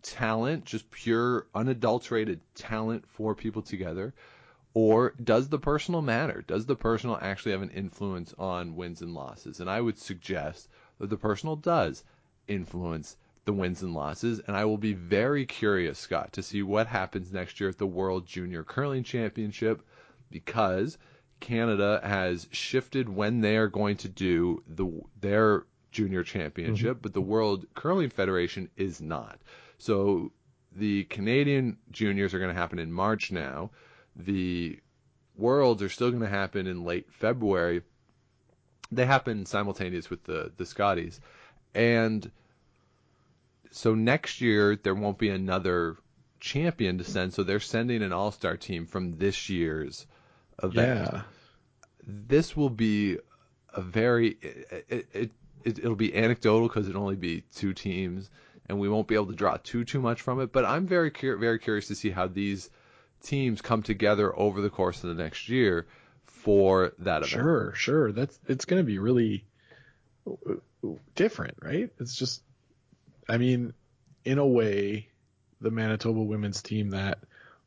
[0.01, 4.13] talent, just pure unadulterated talent for people together?
[4.73, 6.41] Or does the personal matter?
[6.41, 9.59] Does the personal actually have an influence on wins and losses?
[9.59, 12.03] And I would suggest that the personal does
[12.47, 13.17] influence
[13.51, 14.39] the wins and losses.
[14.47, 17.85] And I will be very curious, Scott, to see what happens next year at the
[17.85, 19.85] World Junior Curling Championship
[20.29, 20.97] because
[21.41, 24.89] Canada has shifted when they are going to do the
[25.19, 27.01] their junior championship, mm-hmm.
[27.01, 29.41] but the World Curling Federation is not.
[29.77, 30.31] So
[30.73, 33.71] the Canadian juniors are going to happen in March now.
[34.15, 34.79] The
[35.35, 37.81] worlds are still going to happen in late February.
[38.93, 41.19] They happen simultaneous with the the Scotties,
[41.73, 42.31] and
[43.71, 45.97] so next year there won't be another
[46.39, 47.33] champion to send.
[47.33, 50.05] So they're sending an all star team from this year's
[50.61, 51.09] event.
[51.13, 51.21] Yeah.
[52.05, 53.17] This will be
[53.73, 55.31] a very it, it, it
[55.79, 58.29] it'll be anecdotal because it'll only be two teams
[58.67, 60.51] and we won't be able to draw too too much from it.
[60.51, 62.69] But I'm very cur- very curious to see how these
[63.23, 65.87] teams come together over the course of the next year
[66.25, 67.29] for that event.
[67.29, 67.73] Sure.
[67.75, 68.11] Sure.
[68.11, 69.45] That's, it's going to be really,
[71.15, 71.89] different, right?
[71.99, 72.41] It's just,
[73.31, 73.73] I mean,
[74.25, 75.07] in a way,
[75.61, 77.19] the Manitoba women's team that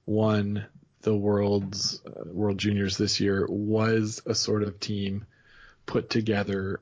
[0.05, 0.67] won
[1.01, 5.25] the world's uh, World Juniors this year was a sort of team
[5.87, 6.81] put together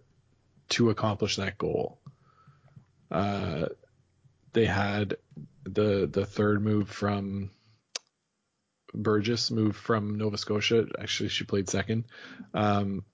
[0.70, 2.00] to accomplish that goal.
[3.08, 3.66] Uh,
[4.52, 5.16] they had
[5.62, 7.50] the the third move from
[8.92, 10.86] Burgess moved from Nova Scotia.
[10.98, 12.06] Actually, she played second.
[12.52, 13.04] Um,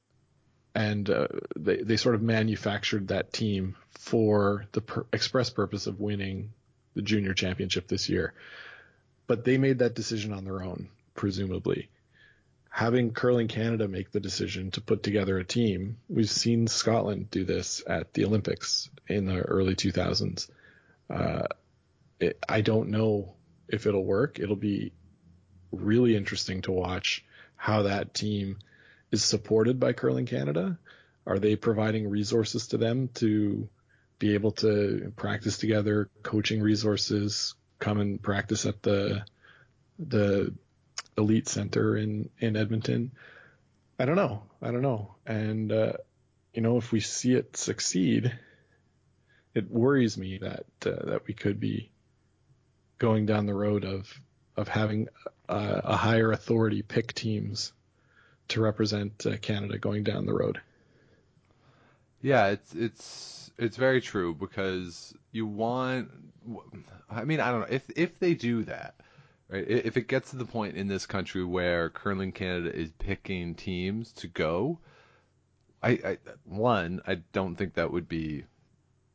[0.75, 6.01] and uh, they they sort of manufactured that team for the per- express purpose of
[6.01, 6.53] winning
[6.95, 8.35] the junior championship this year.
[9.27, 11.91] But they made that decision on their own, presumably.
[12.71, 17.45] Having Curling Canada make the decision to put together a team, we've seen Scotland do
[17.45, 20.49] this at the Olympics in the early 2000s.
[21.11, 21.47] Uh,
[22.21, 23.35] it, I don't know
[23.69, 24.39] if it'll work.
[24.39, 24.93] It'll be
[25.73, 27.25] really interesting to watch
[27.57, 28.59] how that team
[29.11, 30.79] is supported by Curling Canada.
[31.27, 33.69] Are they providing resources to them to
[34.19, 39.25] be able to practice together, coaching resources, come and practice at the
[39.99, 40.55] the
[41.17, 43.13] elite center in in Edmonton?
[43.99, 44.45] I don't know.
[44.63, 45.15] I don't know.
[45.27, 45.93] And uh,
[46.55, 48.37] you know, if we see it succeed,
[49.55, 51.91] it worries me that uh, that we could be
[52.99, 54.13] going down the road of
[54.57, 55.09] of having
[55.49, 57.73] a, a higher authority pick teams
[58.49, 60.61] to represent uh, Canada going down the road.
[62.21, 66.11] Yeah, it's it's it's very true because you want.
[67.11, 68.97] I mean, I don't know if if they do that,
[69.49, 69.65] right?
[69.69, 74.13] If it gets to the point in this country where curling Canada is picking teams
[74.15, 74.79] to go,
[75.83, 78.45] I, I one I don't think that would be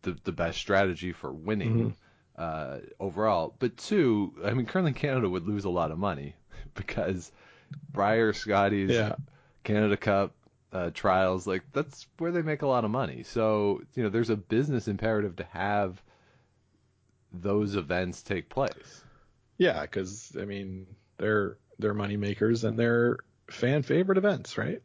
[0.04, 1.96] the the best strategy for winning.
[2.36, 6.34] Uh, overall, but two, I mean, Curling Canada would lose a lot of money
[6.74, 7.32] because
[7.92, 9.16] Brier Scotties, Yeah.
[9.64, 10.34] Canada Cup
[10.72, 13.24] uh, trials, like that's where they make a lot of money.
[13.24, 16.02] So you know, there's a business imperative to have
[17.32, 19.04] those events take place.
[19.58, 23.18] Yeah, because I mean they're they're money makers and they're
[23.50, 24.82] fan favorite events, right?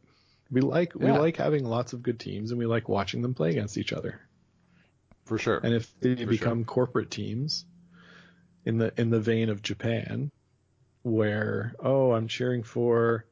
[0.51, 3.51] We like we like having lots of good teams and we like watching them play
[3.51, 4.21] against each other.
[5.25, 5.59] For sure.
[5.61, 7.65] And if they For become corporate teams
[8.65, 10.31] in the in the vein of Japan,
[11.09, 13.25] where oh I'm cheering for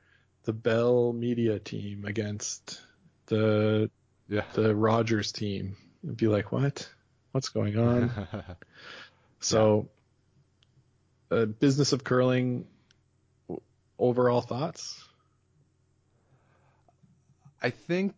[0.43, 2.81] the Bell Media team against
[3.27, 3.89] the
[4.29, 4.43] yeah.
[4.53, 6.89] the Rogers team, it'd be like what?
[7.31, 8.11] What's going on?
[9.39, 9.89] So,
[11.31, 12.65] uh, business of curling.
[13.99, 15.03] Overall thoughts?
[17.61, 18.13] I think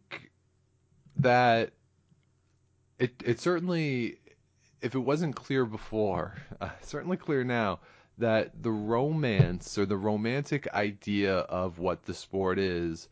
[1.18, 1.72] that
[2.98, 4.18] it it certainly,
[4.82, 7.80] if it wasn't clear before, uh, certainly clear now
[8.20, 13.08] that the romance or the romantic idea of what the sport is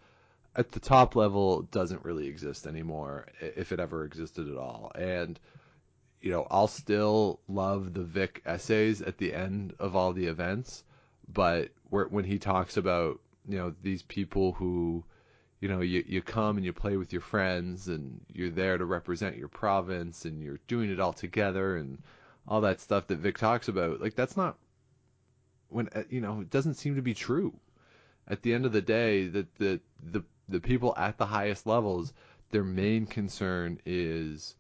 [0.56, 4.92] at the top level doesn't really exist anymore, if it ever existed at all.
[4.96, 5.40] And
[6.22, 10.84] you know, I'll still love the Vic essays at the end of all the events,
[11.32, 15.04] but where, when he talks about you know these people who
[15.62, 18.86] you know you, you come and you play with your friends and you're there to
[18.86, 22.00] represent your province and you're doing it all together and
[22.48, 24.58] all that stuff that Vic talks about like that's not
[25.70, 27.54] when uh, you know it doesn't seem to be true
[28.28, 29.80] at the end of the day that the
[30.12, 32.14] the the people at the highest levels
[32.52, 34.56] their main concern is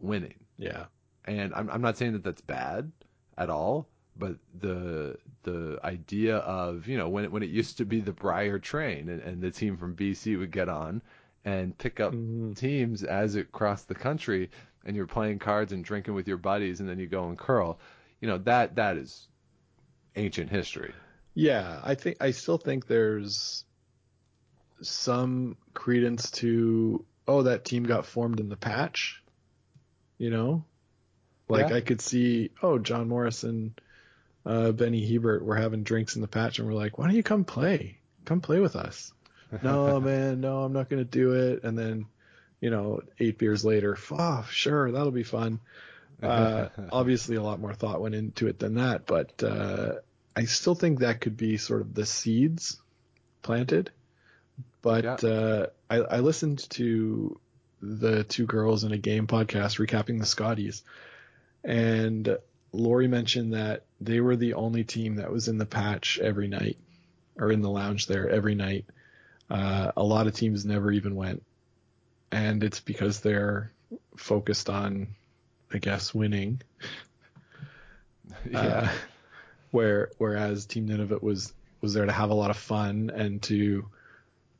[0.00, 0.86] winning Yeah.
[1.26, 2.90] and I'm I'm not saying that that's bad
[3.38, 7.84] at all, but the the idea of you know when it, when it used to
[7.84, 11.02] be the Brier train and, and the team from BC would get on
[11.44, 12.54] and pick up Mhm.
[12.54, 14.50] teams as it crossed the country,
[14.84, 17.78] and you're playing cards and drinking with your buddies, and then you go and curl,
[18.20, 19.28] you know that that is
[20.16, 20.92] ancient history.
[21.34, 23.64] Yeah, I think I still think there's
[24.82, 29.22] some credence to oh that team got formed in the patch.
[30.18, 30.64] You know?
[31.48, 31.76] Like Yeah.
[31.76, 33.78] I could see oh John Morris and
[34.44, 37.22] uh, Benny Hebert were having drinks in the patch and we're like, why don't you
[37.22, 37.98] come play?
[38.24, 39.12] Come play with us.
[39.62, 41.64] no man, no, I'm not gonna do it.
[41.64, 42.06] And then,
[42.60, 45.60] you know, eight beers later, oh sure, that'll be fun.
[46.22, 49.96] Uh, obviously, a lot more thought went into it than that, but uh,
[50.36, 52.78] I still think that could be sort of the seeds
[53.42, 53.90] planted.
[54.82, 55.28] But Yeah.
[55.28, 57.40] uh, I, I listened to
[57.80, 60.82] the two girls in a game podcast recapping the Scotties,
[61.64, 62.36] and
[62.72, 66.76] Lori mentioned that they were the only team that was in the patch every night,
[67.38, 68.84] or in the lounge there every night.
[69.48, 71.42] Uh, a lot of teams never even went,
[72.30, 73.72] and it's because they're
[74.16, 75.08] focused on,
[75.72, 76.60] I guess, winning.
[78.50, 78.58] yeah.
[78.58, 78.88] Uh,
[79.70, 83.86] where whereas Team Nunavut was was there to have a lot of fun and to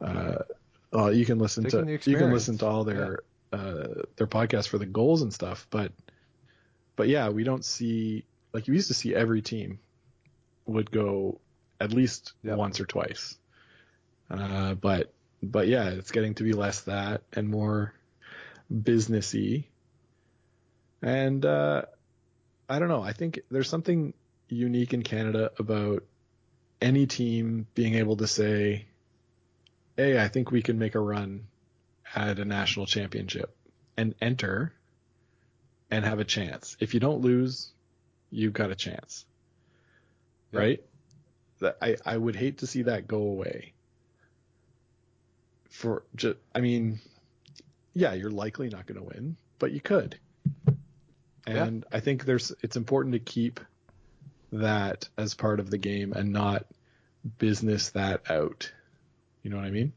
[0.01, 0.39] uh,
[0.95, 3.21] uh you can listen Taking to you can listen to all their
[3.53, 5.93] uh, their podcast for the goals and stuff, but
[6.97, 9.79] but yeah, we don't see like we used to see every team
[10.67, 11.41] would go
[11.81, 12.57] at least Yep.
[12.57, 13.39] once or twice.
[14.31, 17.95] Uh, but but yeah, it's getting to be less that and more
[18.73, 19.65] businessy.
[21.03, 21.83] And uh,
[22.69, 23.03] I don't know.
[23.03, 24.15] I think there's something
[24.49, 26.05] unique in Canada about
[26.81, 28.87] any team being able to say,
[29.97, 31.47] "Hey, I think we can make a run
[32.15, 33.57] at a national championship
[33.97, 34.73] and enter
[35.91, 36.77] and have a chance.
[36.81, 37.73] If you don't lose,
[38.31, 39.25] you've got a chance."
[40.53, 40.61] Yeah.
[40.61, 40.85] Right?
[41.61, 43.73] That I I would hate to see that go away.
[45.71, 47.01] For just, I mean,
[47.93, 50.19] yeah, you're likely not going to win, but you could.
[51.47, 51.65] Yeah.
[51.65, 53.61] And I think there's it's important to keep
[54.53, 56.67] that as part of the game and not
[57.39, 58.73] business that out.
[59.43, 59.93] You know what I mean?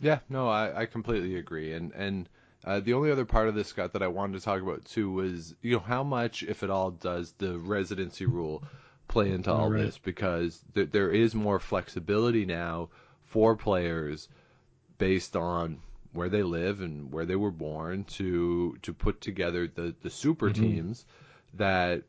[0.00, 1.72] Yeah, no, I, I completely agree.
[1.72, 2.28] And and
[2.64, 5.10] uh, the only other part of this, Scott, that I wanted to talk about too
[5.10, 8.64] was you know how much, if at all, does the residency rule
[9.08, 9.82] play into all Right.
[9.84, 9.98] this?
[9.98, 12.90] Because th- there is more flexibility now
[13.24, 14.28] for players
[14.98, 15.80] based on
[16.12, 20.50] where they live and where they were born to to put together the the super
[20.50, 21.04] teams
[21.54, 22.02] that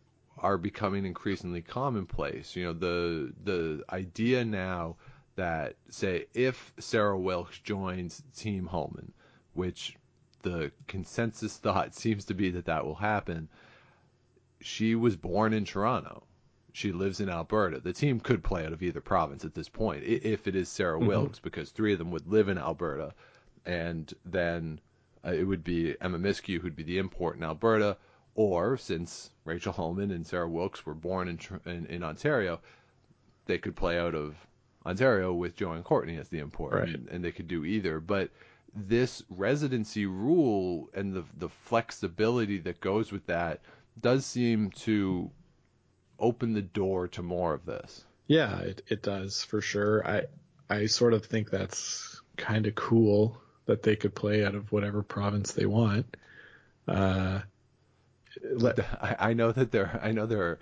[0.44, 2.56] are becoming increasingly commonplace.
[2.56, 4.98] You know, the the idea now
[5.36, 9.14] that say if Sarah Wilkes joins Team Homan,
[9.54, 9.96] which
[10.44, 13.50] the consensus thought seems to be that that will happen.
[14.62, 16.24] She was born in Toronto.
[16.72, 17.80] She lives in Alberta.
[17.80, 20.98] The team could play out of either province at this point, if it is Sarah
[20.98, 23.14] Wilkes, because three of them would live in Alberta,
[23.66, 24.80] and then
[25.26, 27.98] uh, it would be Emma Miskew who'd be the import in Alberta,
[28.36, 31.40] or since Rachel Homan and Sarah Wilkes were born in,
[31.72, 32.60] in, in Ontario,
[33.46, 34.36] they could play out of
[34.86, 36.90] Ontario with Joanne Courtney as the import, Right.
[36.90, 38.00] and, and they could do either.
[38.00, 38.32] But
[38.76, 43.62] this residency rule and the the flexibility that goes with that
[44.02, 45.30] does seem to
[46.20, 48.04] open the door to more of this.
[48.28, 50.06] Yeah, it, it does for sure.
[50.08, 50.24] I
[50.70, 55.04] I sort of think that's kind of cool that they could play out of whatever
[55.04, 56.18] province they want.
[56.88, 57.42] Uh,
[58.44, 60.60] let, I, I know that there I know there are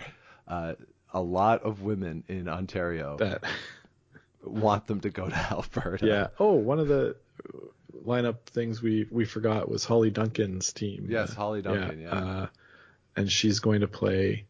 [0.48, 0.74] uh,
[1.12, 3.44] a lot of women in Ontario that
[4.42, 6.06] want them to go to Alberta.
[6.06, 6.26] yeah.
[6.38, 7.16] Oh, one of the
[8.04, 11.06] lineup things we we forgot was Holly Duncan's team.
[11.08, 12.10] Yes, Holly Duncan, yeah.
[12.10, 12.46] Uh,
[13.16, 14.46] and she's going to play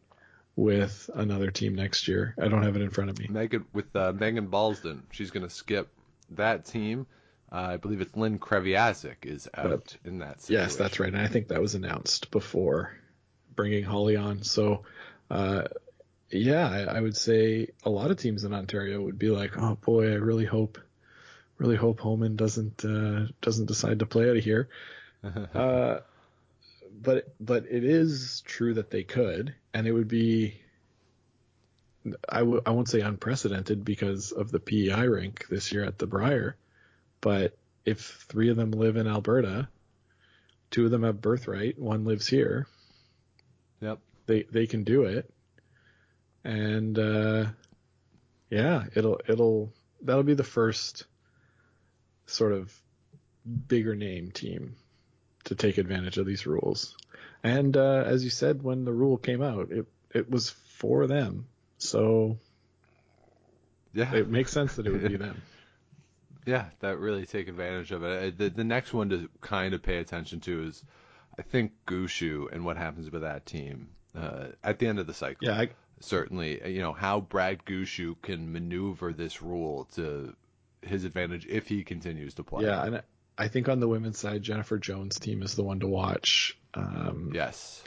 [0.55, 2.35] with another team next year.
[2.41, 3.27] I don't have it in front of me.
[3.29, 5.89] Megan with uh, Megan Balsdon, she's going to skip
[6.31, 7.05] that team.
[7.51, 10.41] Uh, I believe it's Lynn Kreviazuk is out in that.
[10.41, 10.63] Situation.
[10.63, 11.13] Yes, that's right.
[11.13, 12.91] And I think that was announced before
[13.55, 14.43] bringing Holly on.
[14.43, 14.83] So,
[15.29, 15.63] uh,
[16.29, 19.75] yeah, I, I would say a lot of teams in Ontario would be like, oh
[19.75, 20.79] boy, I really hope,
[21.57, 24.69] really hope Homan doesn't uh, doesn't decide to play out of here.
[25.53, 25.99] uh,
[27.01, 30.59] but but it is true that they could, and it would be.
[32.27, 36.07] I w- I won't say unprecedented because of the PEI rink this year at the
[36.07, 36.57] Brier,
[37.21, 39.69] but if three of them live in Alberta,
[40.69, 42.67] two of them have birthright, one lives here,
[43.83, 43.99] Yep.
[44.27, 45.29] they they can do it,
[46.43, 47.45] and uh,
[48.49, 51.05] yeah, it'll it'll that'll be the first
[52.25, 52.73] sort of
[53.67, 54.75] bigger name team
[55.43, 56.95] to take advantage of these rules.
[57.43, 61.47] And uh, as you said, when the rule came out, it it was for them,
[61.77, 62.37] so
[63.93, 64.13] Yeah.
[64.15, 65.41] it makes sense that it would be them.
[66.45, 68.33] Yeah, that really take advantage of it.
[68.33, 70.83] Uh, The, the next one to kind of pay attention to is,
[71.37, 75.13] I think, Gushue and what happens with that team uh, at the end of the
[75.13, 75.47] cycle.
[75.47, 75.69] Yeah, I,
[75.99, 80.35] Certainly, you know, how Brad Gushue can maneuver this rule to
[80.81, 82.65] his advantage if he continues to play.
[82.65, 83.03] yeah, and I-
[83.35, 86.55] I think on the women's side, Jennifer Jones' team is the one to watch.
[86.75, 87.81] Um, Yes.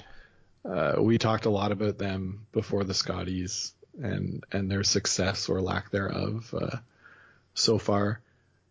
[0.64, 3.72] uh, we talked a lot about them before the Scotties
[4.02, 6.78] and and their success or lack thereof uh,
[7.54, 8.20] so far.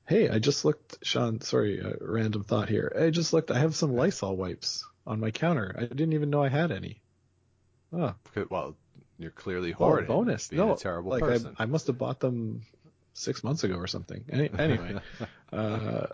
[0.08, 1.42] Hey, I just looked, Sean.
[1.42, 2.96] Sorry, uh, random thought here.
[3.00, 3.50] I just looked.
[3.52, 5.76] I have some Lysol wipes on my counter.
[5.78, 7.02] I didn't even know I had any.
[7.92, 8.14] Oh,
[8.50, 8.76] Well,
[9.18, 10.08] you're clearly oh hoarding.
[10.08, 10.50] bonus!
[10.50, 11.40] Being no, a terrible like I.
[11.58, 12.62] I must have bought them
[13.14, 14.24] six months ago or something.
[14.30, 15.00] Any, anyway,
[15.54, 16.08] uh,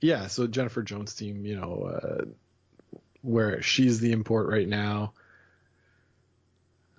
[0.00, 0.26] yeah.
[0.26, 2.24] So Jennifer Jones' team, you know, uh,
[3.22, 5.12] where she's the import right now.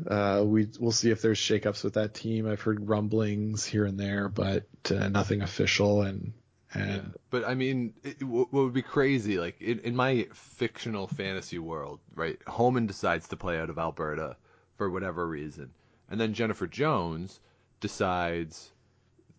[0.08, 2.48] Uh, we we'll see if there's shakeups with that team.
[2.48, 6.02] I've heard rumblings here and there, but uh, nothing official.
[6.02, 6.34] And
[6.74, 11.08] and But I mean, it, what what would be crazy, like in, in my fictional
[11.08, 12.40] fantasy world, right?
[12.48, 14.38] Homan decides to play out of Alberta
[14.78, 15.72] for whatever reason,
[16.10, 17.40] and then Jennifer Jones
[17.80, 18.72] decides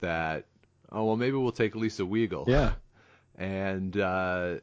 [0.01, 0.45] that,
[0.91, 2.47] oh well, maybe we'll take Lisa Weagle.
[2.47, 2.73] yeah,
[3.37, 4.57] and uh,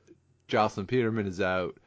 [0.48, 1.78] Jocelyn Peterman is out,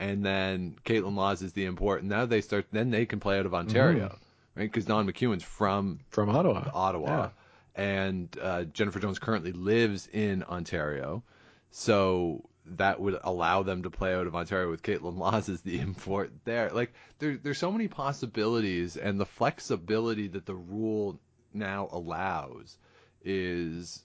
[0.00, 2.00] and then Kaitlyn Lawes is the import.
[2.00, 2.66] And now they start.
[2.72, 4.60] Then they can play out of Ontario, Mm-hmm.
[4.60, 4.64] right?
[4.72, 6.68] Because Dawn McEwen's from From Ottawa.
[6.74, 7.28] Ottawa,
[7.76, 11.22] and uh, Jennifer Jones currently lives in Ontario,
[11.70, 15.78] so that would allow them to play out of Ontario with Kaitlyn Lawes as the
[15.86, 16.70] import there.
[16.70, 21.20] Like there, there's so many possibilities, and the flexibility that the rule
[21.52, 22.78] now allows
[23.24, 24.02] is,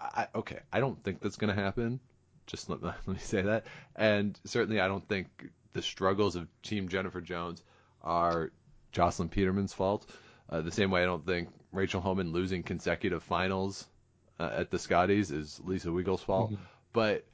[0.00, 2.00] I, okay, I don't think that's going to happen.
[2.48, 5.28] Just let, let me say that, and certainly I don't think
[5.72, 7.62] the struggles of Team Jennifer Jones
[8.02, 8.50] are
[8.90, 10.10] Jocelyn Peterman's fault.
[10.50, 13.86] Uh, the same way I don't think Rachel Homan losing consecutive finals
[14.40, 16.52] uh, at the Scotties is Lisa Weagle's fault.
[16.92, 17.24] But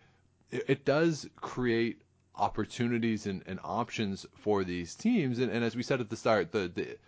[0.50, 2.02] it, it does create
[2.36, 5.38] opportunities and, and options for these teams.
[5.38, 6.98] And, and as we said at the start, the, the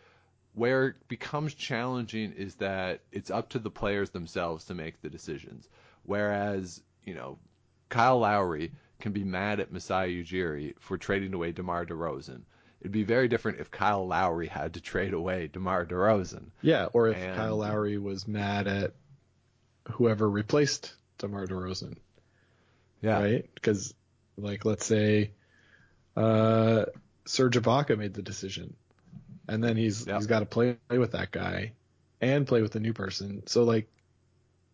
[0.54, 5.10] where it becomes challenging is that it's up to the players themselves to make the
[5.10, 5.68] decisions.
[6.04, 7.38] Whereas, you know,
[7.88, 12.42] Kyle Lowry can be mad at Masai Ujiri for trading away DeMar DeRozan.
[12.80, 16.46] It'd be very different if Kyle Lowry had to trade away DeMar DeRozan.
[16.62, 18.94] Yeah, or if And- Kyle Lowry was mad at
[19.92, 21.96] whoever replaced DeMar DeRozan,
[23.00, 23.20] Yeah.
[23.20, 23.50] right?
[23.54, 23.94] Because,
[24.36, 25.30] like, let's say
[26.16, 26.86] uh,
[27.26, 28.74] Serge Ibaka made the decision,
[29.48, 30.16] and then he's Yeah.
[30.16, 31.72] he's got to play with that guy
[32.20, 33.46] and play with the new person.
[33.46, 33.88] So, like,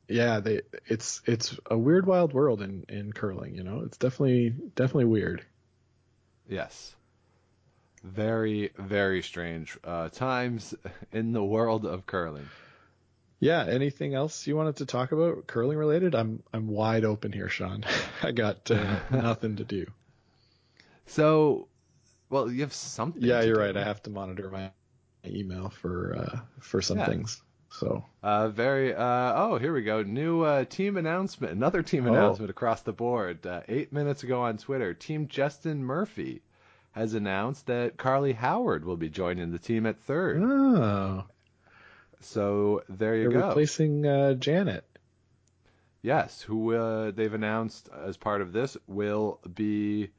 [0.08, 3.54] yeah, they it's it's a weird, wild world in in curling.
[3.54, 5.44] You know, it's definitely definitely weird.
[6.48, 6.94] Yes.
[8.04, 10.74] Very, very strange uh, times
[11.12, 12.48] in the world of curling.
[13.40, 13.64] Yeah.
[13.64, 16.14] Anything else you wanted to talk about curling related?
[16.14, 17.84] I'm I'm wide open here, Sean.
[18.22, 19.86] I got uh, nothing to do.
[21.06, 21.68] So,
[22.30, 23.22] well, you have something.
[23.22, 23.60] Yeah, you're do.
[23.60, 23.76] right.
[23.76, 24.70] I have to monitor my
[25.26, 27.06] email for uh, for some Yeah.
[27.06, 27.40] things.
[27.72, 28.94] So Uh, very.
[28.94, 30.02] Uh, oh, here we go.
[30.02, 31.52] New uh, team announcement.
[31.54, 32.10] Another team Oh.
[32.12, 33.44] announcement across the board.
[33.46, 36.42] Uh, eight minutes ago on Twitter, Team Jestyn Murphy
[36.92, 40.42] has announced that Carly Howard will be joining the team at third.
[40.42, 41.24] oh,
[42.20, 43.48] So there you they're go.
[43.48, 44.84] replacing uh, Janet.
[46.02, 50.10] Yes, who uh, they've announced as part of this will be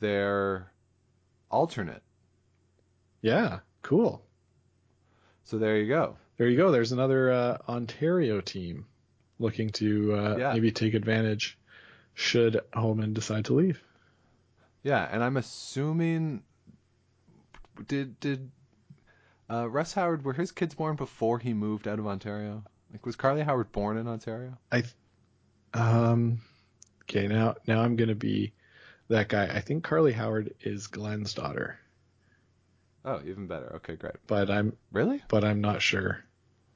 [0.00, 0.72] their
[1.50, 2.02] alternate.
[3.20, 4.24] Yeah, cool.
[5.44, 6.16] So there you go.
[6.38, 6.70] There you go.
[6.70, 8.86] There's another uh, Ontario team
[9.38, 10.52] looking to uh, Yeah.
[10.54, 11.58] maybe take advantage
[12.14, 13.82] should Homan decide to leave.
[14.82, 16.42] Yeah, and I'm assuming
[17.86, 18.50] did did
[19.50, 22.64] uh, Russ Howard were his kids born before he moved out of Ontario?
[22.92, 24.56] Like was Carly Howard born in Ontario?
[24.72, 24.84] I
[25.74, 26.40] um
[27.02, 28.52] okay now now I'm gonna be
[29.08, 29.44] that guy.
[29.46, 31.78] I think Carly Howard is Glenn's daughter,
[33.04, 33.72] Oh, even better.
[33.76, 34.14] Okay, great.
[34.26, 35.22] but I'm Really?
[35.28, 36.24] but I'm not sure.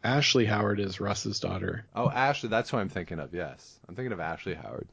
[0.05, 1.85] Ashley Howard is Russ's daughter.
[1.95, 2.49] Oh, Ashley.
[2.49, 3.35] That's who I'm thinking of.
[3.35, 4.89] Yes, I'm thinking of Ashley Howard.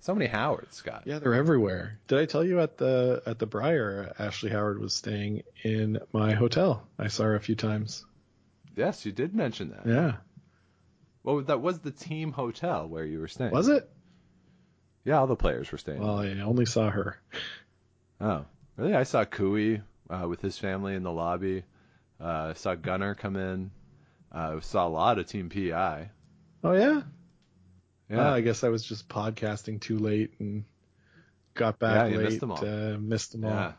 [0.00, 1.04] So many Howards, Scott.
[1.06, 1.98] Yeah, they're everywhere.
[2.08, 6.34] Did I tell you at the at the Brier, Ashley Howard was staying in my
[6.34, 6.86] hotel.
[6.98, 8.04] I saw her a few times.
[8.76, 9.86] Yes, you did mention that.
[9.86, 10.16] Yeah.
[11.22, 13.52] Well, that was the team hotel where you were staying.
[13.52, 13.88] Was it?
[15.04, 16.00] Yeah, all the players were staying.
[16.00, 17.18] Well, I only saw her.
[18.20, 18.44] Oh,
[18.76, 18.94] really?
[18.94, 21.64] I saw Cooey uh, with his family in the lobby.
[22.20, 23.70] Uh, saw Gunner come in.
[24.34, 26.10] Uh, saw a lot of Team PI.
[26.64, 27.02] Oh yeah.
[28.10, 30.64] Yeah, Ah, I guess I was just podcasting too late and
[31.54, 32.24] got back Yeah, late.
[32.24, 32.64] missed them all.
[32.66, 33.50] Uh, missed them all.
[33.50, 33.72] yeah.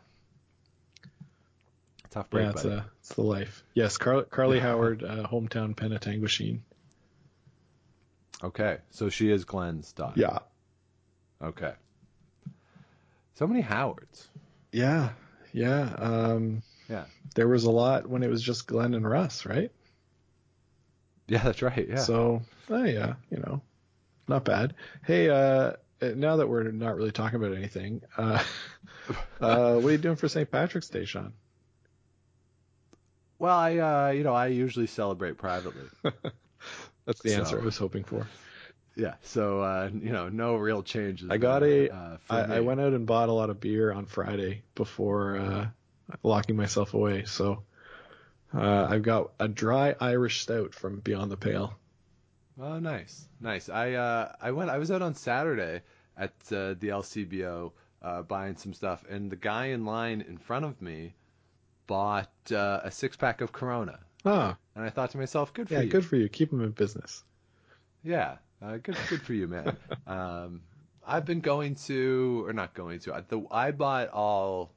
[2.10, 2.74] Tough break, Yeah, it's, buddy.
[2.76, 3.62] uh, it's the life.
[3.74, 6.60] Yes, Car- Carly Howard, uh, hometown Penetanguishene.
[8.42, 10.18] Okay, so she is Glenn's daughter.
[10.20, 10.38] Yeah.
[11.42, 11.74] Okay.
[13.34, 14.28] So many Howards.
[14.72, 15.10] Yeah.
[15.52, 15.94] Yeah.
[15.98, 17.04] Um, Yeah.
[17.34, 19.70] there was a lot when it was just Glenn and Russ, right?
[21.28, 21.86] Yeah, that's right.
[21.88, 21.96] Yeah.
[21.96, 23.60] So, oh yeah, you know,
[24.28, 24.74] not bad.
[25.04, 28.42] Hey, uh, now that we're not really talking about anything, uh,
[29.40, 30.50] uh, what are you doing for St.
[30.50, 31.32] Patrick's Day, Sean?
[33.38, 35.84] well, I uh, you know I usually celebrate privately.
[37.04, 38.26] That's the So- answer I was hoping for.
[38.94, 39.14] yeah.
[39.22, 41.28] So uh, you know no real changes.
[41.30, 41.90] I got a.
[41.94, 45.66] Uh, I, I went out and bought a lot of beer on Friday before uh,
[46.22, 47.24] locking myself away.
[47.26, 47.62] So
[48.56, 51.76] uh, I've got a dry Irish stout from Beyond the Pale.
[52.60, 53.68] Oh, nice, nice.
[53.68, 54.70] I uh, I went.
[54.70, 55.82] I was out on Saturday
[56.16, 60.64] at uh, the LCBO uh, buying some stuff, and the guy in line in front
[60.64, 61.14] of me
[61.86, 65.74] bought uh, a six pack of Corona, Ah, and I thought to myself, "Good for
[65.74, 66.28] yeah, you." good for you.
[66.28, 67.22] Keep them in business.
[68.02, 69.76] Yeah, uh, good, good for you, man.
[70.06, 70.62] um,
[71.06, 73.14] I've been going to, or not going to.
[73.14, 74.72] I, the, I bought all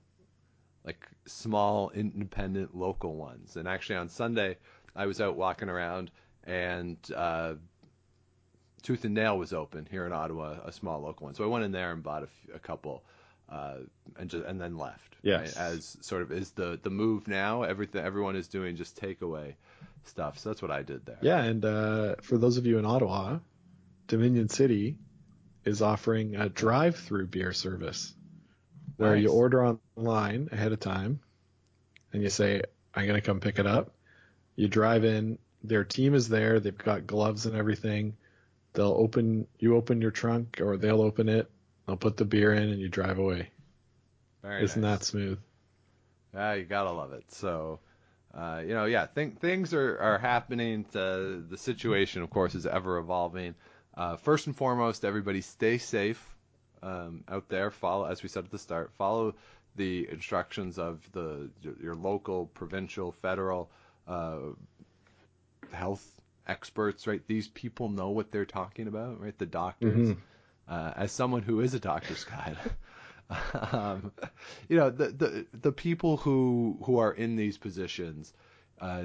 [0.89, 4.57] like small, independent, local ones, and actually on Sunday
[4.95, 6.09] I was out walking around,
[6.45, 7.53] and uh,
[8.81, 11.35] Tooth and Nail was open here in Ottawa, a small local one.
[11.35, 13.03] So I went in there and bought a, f- a couple,
[13.49, 13.75] uh,
[14.17, 15.15] and just and then left.
[15.21, 15.55] Yes.
[15.55, 15.65] right?
[15.73, 17.61] As sort of is the the move now.
[17.63, 19.53] Everything everyone is doing just takeaway
[20.05, 20.39] stuff.
[20.39, 21.19] So that's what I did there.
[21.21, 23.37] Yeah, and uh, for those of you in Ottawa,
[24.07, 24.97] Dominion City
[25.65, 28.15] is offering a drive-through beer service
[28.99, 31.21] where you order online ahead of time
[32.11, 32.61] and you say,
[32.93, 33.95] I'm going to come pick it up.
[34.57, 38.17] You drive in, their team is there, they've got gloves and everything.
[38.73, 41.49] They'll open, you open your trunk or they'll open it,
[41.87, 43.49] they'll put the beer in and you drive away.
[44.41, 44.99] Very Isn't nice.
[44.99, 45.39] that smooth?
[46.33, 47.23] Yeah, you gotta love it.
[47.31, 47.79] So,
[48.33, 50.85] uh, you know, yeah, th- things are, are happening.
[50.91, 53.55] To, the situation, of course, is ever evolving.
[53.95, 56.23] Uh, first and foremost, everybody stay safe
[56.83, 57.71] um, out there.
[57.71, 59.35] Follow, as we said at the start, follow
[59.75, 61.49] the instructions of the
[61.81, 63.69] your local, provincial, federal
[64.07, 64.39] uh,
[65.71, 66.05] health
[66.47, 67.07] experts.
[67.07, 69.21] Right, these people know what they're talking about.
[69.21, 70.09] Right, the doctors.
[70.09, 70.17] Mhm.
[70.67, 72.55] Uh, as someone who is a doctor, Scott.
[73.71, 74.11] um,
[74.67, 78.33] you know the, the the people who who are in these positions,
[78.79, 79.03] uh,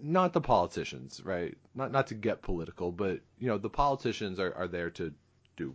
[0.00, 1.56] not the politicians, right?
[1.74, 5.12] Not not to get political, but you know the politicians are, are there to
[5.56, 5.74] do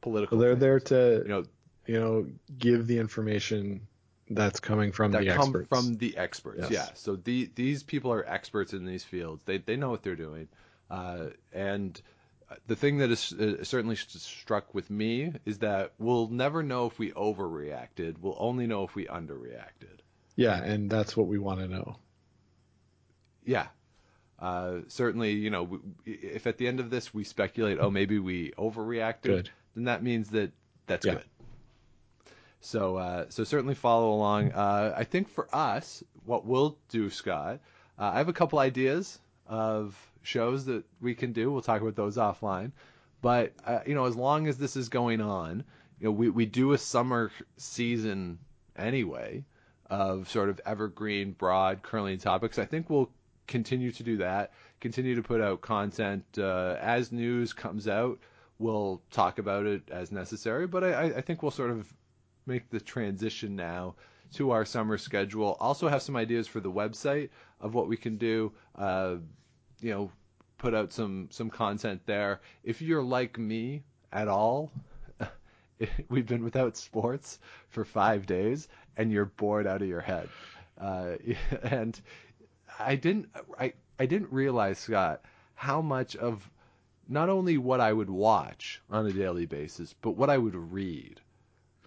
[0.00, 0.38] political.
[0.38, 0.60] So they're things.
[0.60, 1.44] there to, you know
[1.88, 2.26] you know,
[2.56, 3.88] give the information
[4.30, 5.68] that's coming from that the come experts.
[5.68, 6.60] from the experts.
[6.60, 6.70] Yes.
[6.70, 6.88] Yeah.
[6.94, 9.42] So the these people are experts in these fields.
[9.46, 10.48] They they know what they're doing.
[10.90, 12.00] Uh, and
[12.66, 16.98] the thing that is uh, certainly struck with me is that we'll never know if
[16.98, 18.18] we overreacted.
[18.20, 20.00] We'll only know if we underreacted.
[20.36, 21.96] Yeah, and that's what we want to know.
[23.44, 23.66] Yeah.
[24.38, 28.52] Uh, certainly, you know, if at the end of this we speculate, oh, maybe we
[28.52, 29.50] overreacted, Good.
[29.78, 30.52] Then that means that
[30.86, 31.14] that's Yeah.
[31.14, 31.24] good.
[32.60, 34.50] So, uh, so certainly follow along.
[34.52, 37.60] Uh, I think for us, what we'll do, Scott,
[37.98, 41.50] uh, I have a couple ideas of shows that we can do.
[41.52, 42.72] We'll talk about those offline.
[43.22, 45.64] But uh, you know, as long as this is going on,
[46.00, 48.38] you know, we we do a summer season
[48.76, 49.44] anyway
[49.86, 52.58] of sort of evergreen, broad curling topics.
[52.58, 53.10] I think we'll
[53.46, 54.52] continue to do that.
[54.80, 58.18] Continue to put out content uh, as news comes out.
[58.58, 61.86] We'll talk about it as necessary, but I, I- think we'll sort of
[62.46, 63.94] make the transition now
[64.34, 65.56] to our summer schedule.
[65.60, 67.30] Also have some ideas for the website
[67.60, 68.52] of what we can do.
[68.74, 69.16] Uh,
[69.80, 70.10] you know,
[70.58, 72.40] put out some some content there.
[72.64, 74.72] If you're like me at all,
[76.08, 77.38] we've been without sports
[77.70, 80.28] for five days, and you're bored out of your head.
[80.80, 81.12] Uh,
[81.62, 82.00] and
[82.78, 83.28] I didn't
[83.58, 85.22] I I didn't realize Scott
[85.54, 86.48] how much of
[87.08, 91.20] not only what I would watch on a daily basis, but what I would read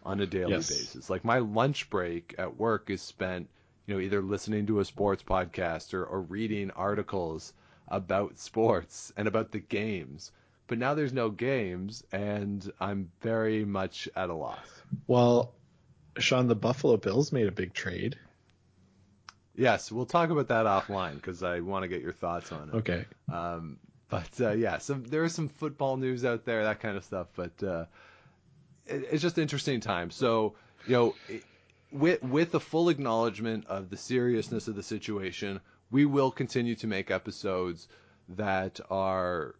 [0.03, 0.69] on a daily Yes.
[0.69, 1.09] basis.
[1.09, 3.47] Like my lunch break at work is spent,
[3.85, 7.53] you know, either listening to a sports podcast or, or reading articles
[7.87, 10.31] about sports and about the games.
[10.67, 14.57] But now there's no games, and I'm very much at a loss.
[15.05, 15.53] Well,
[16.17, 18.17] Sean, the Buffalo Bills made a big trade.
[19.55, 22.75] Yes, we'll talk about that offline because I want to get your thoughts on it.
[22.75, 23.05] Okay.
[23.31, 23.77] Um,
[24.11, 27.27] but uh, yeah, some there is some football news out there, that kind of stuff.
[27.33, 27.85] But uh,
[28.85, 30.13] it, it's just interesting times.
[30.15, 30.53] So
[30.85, 31.43] you know, it-
[31.91, 35.59] with with the full acknowledgement of the seriousness of the situation,
[35.89, 37.87] we will continue to make episodes
[38.29, 39.55] that are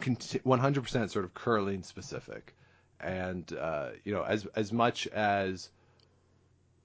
[0.00, 2.54] 100% sort of curling specific,
[3.00, 5.68] and uh, you know, as as much as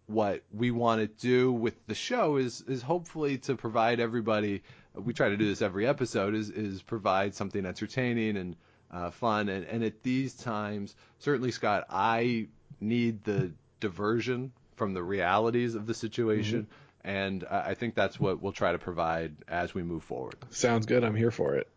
[0.07, 4.61] what we want to do with the show is is hopefully to provide everybody
[4.95, 8.55] we try to do this every episode is is provide something entertaining and
[8.91, 12.47] uh, fun and and at these times certainly Scott I
[12.79, 16.67] need the diversion from the realities of the situation
[17.03, 20.35] and I I think that's what we'll try to provide as we move forward.
[20.49, 21.03] Sounds good.
[21.03, 21.67] I'm here for it.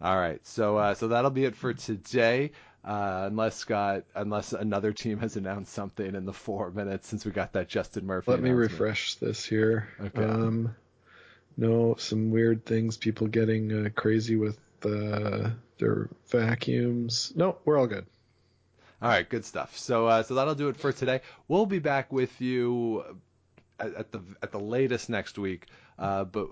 [0.00, 2.52] All right, so uh, so that'll be it for today.
[2.82, 7.30] Uh, unless Scott, unless another team has announced something in the four minutes since we
[7.30, 8.30] got that Jestyn Murphy.
[8.30, 9.86] Let me refresh this here.
[10.00, 10.24] Okay.
[10.24, 10.74] Um,
[11.56, 12.96] no, some weird things.
[12.96, 17.32] People getting uh, crazy with uh, their vacuums.
[17.34, 18.06] No, we're all good.
[19.02, 19.78] All right, good stuff.
[19.78, 21.22] So uh, so that'll do it for today.
[21.48, 23.04] We'll be back with you
[23.78, 25.66] at, at the at the latest next week.
[25.98, 26.48] Uh, but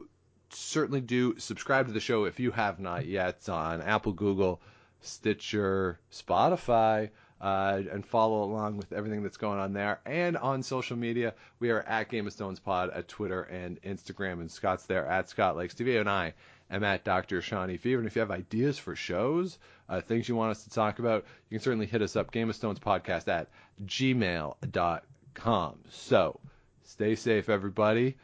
[0.51, 4.61] certainly do subscribe to the show if you have not yet on Apple, Google,
[5.01, 7.11] Stitcher, Spotify.
[7.41, 10.01] Uh, and follow along with everything that's going on there.
[10.05, 14.41] And on social media, we are at Game of Stones Pod at Twitter and Instagram.
[14.41, 16.01] And Scott's there at Scott Lakes TV.
[16.01, 16.35] And I
[16.71, 17.41] am at Dr.
[17.41, 18.01] Shawnee Fever.
[18.01, 19.59] And if you have ideas for shows,
[19.89, 22.51] uh, things you want us to talk about, you can certainly hit us up, Game
[22.51, 23.49] of Stones Podcast at
[23.85, 25.79] gmail.com.
[25.91, 26.41] So
[26.85, 28.17] stay safe, everybody.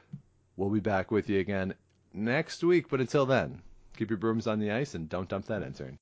[0.57, 1.75] We'll be back with you again
[2.13, 2.89] next week.
[2.89, 3.63] But until then,
[3.97, 5.99] keep your brooms on the ice and don't dump that intern.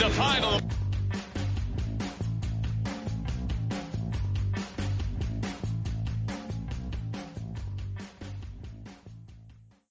[0.00, 0.79] The final.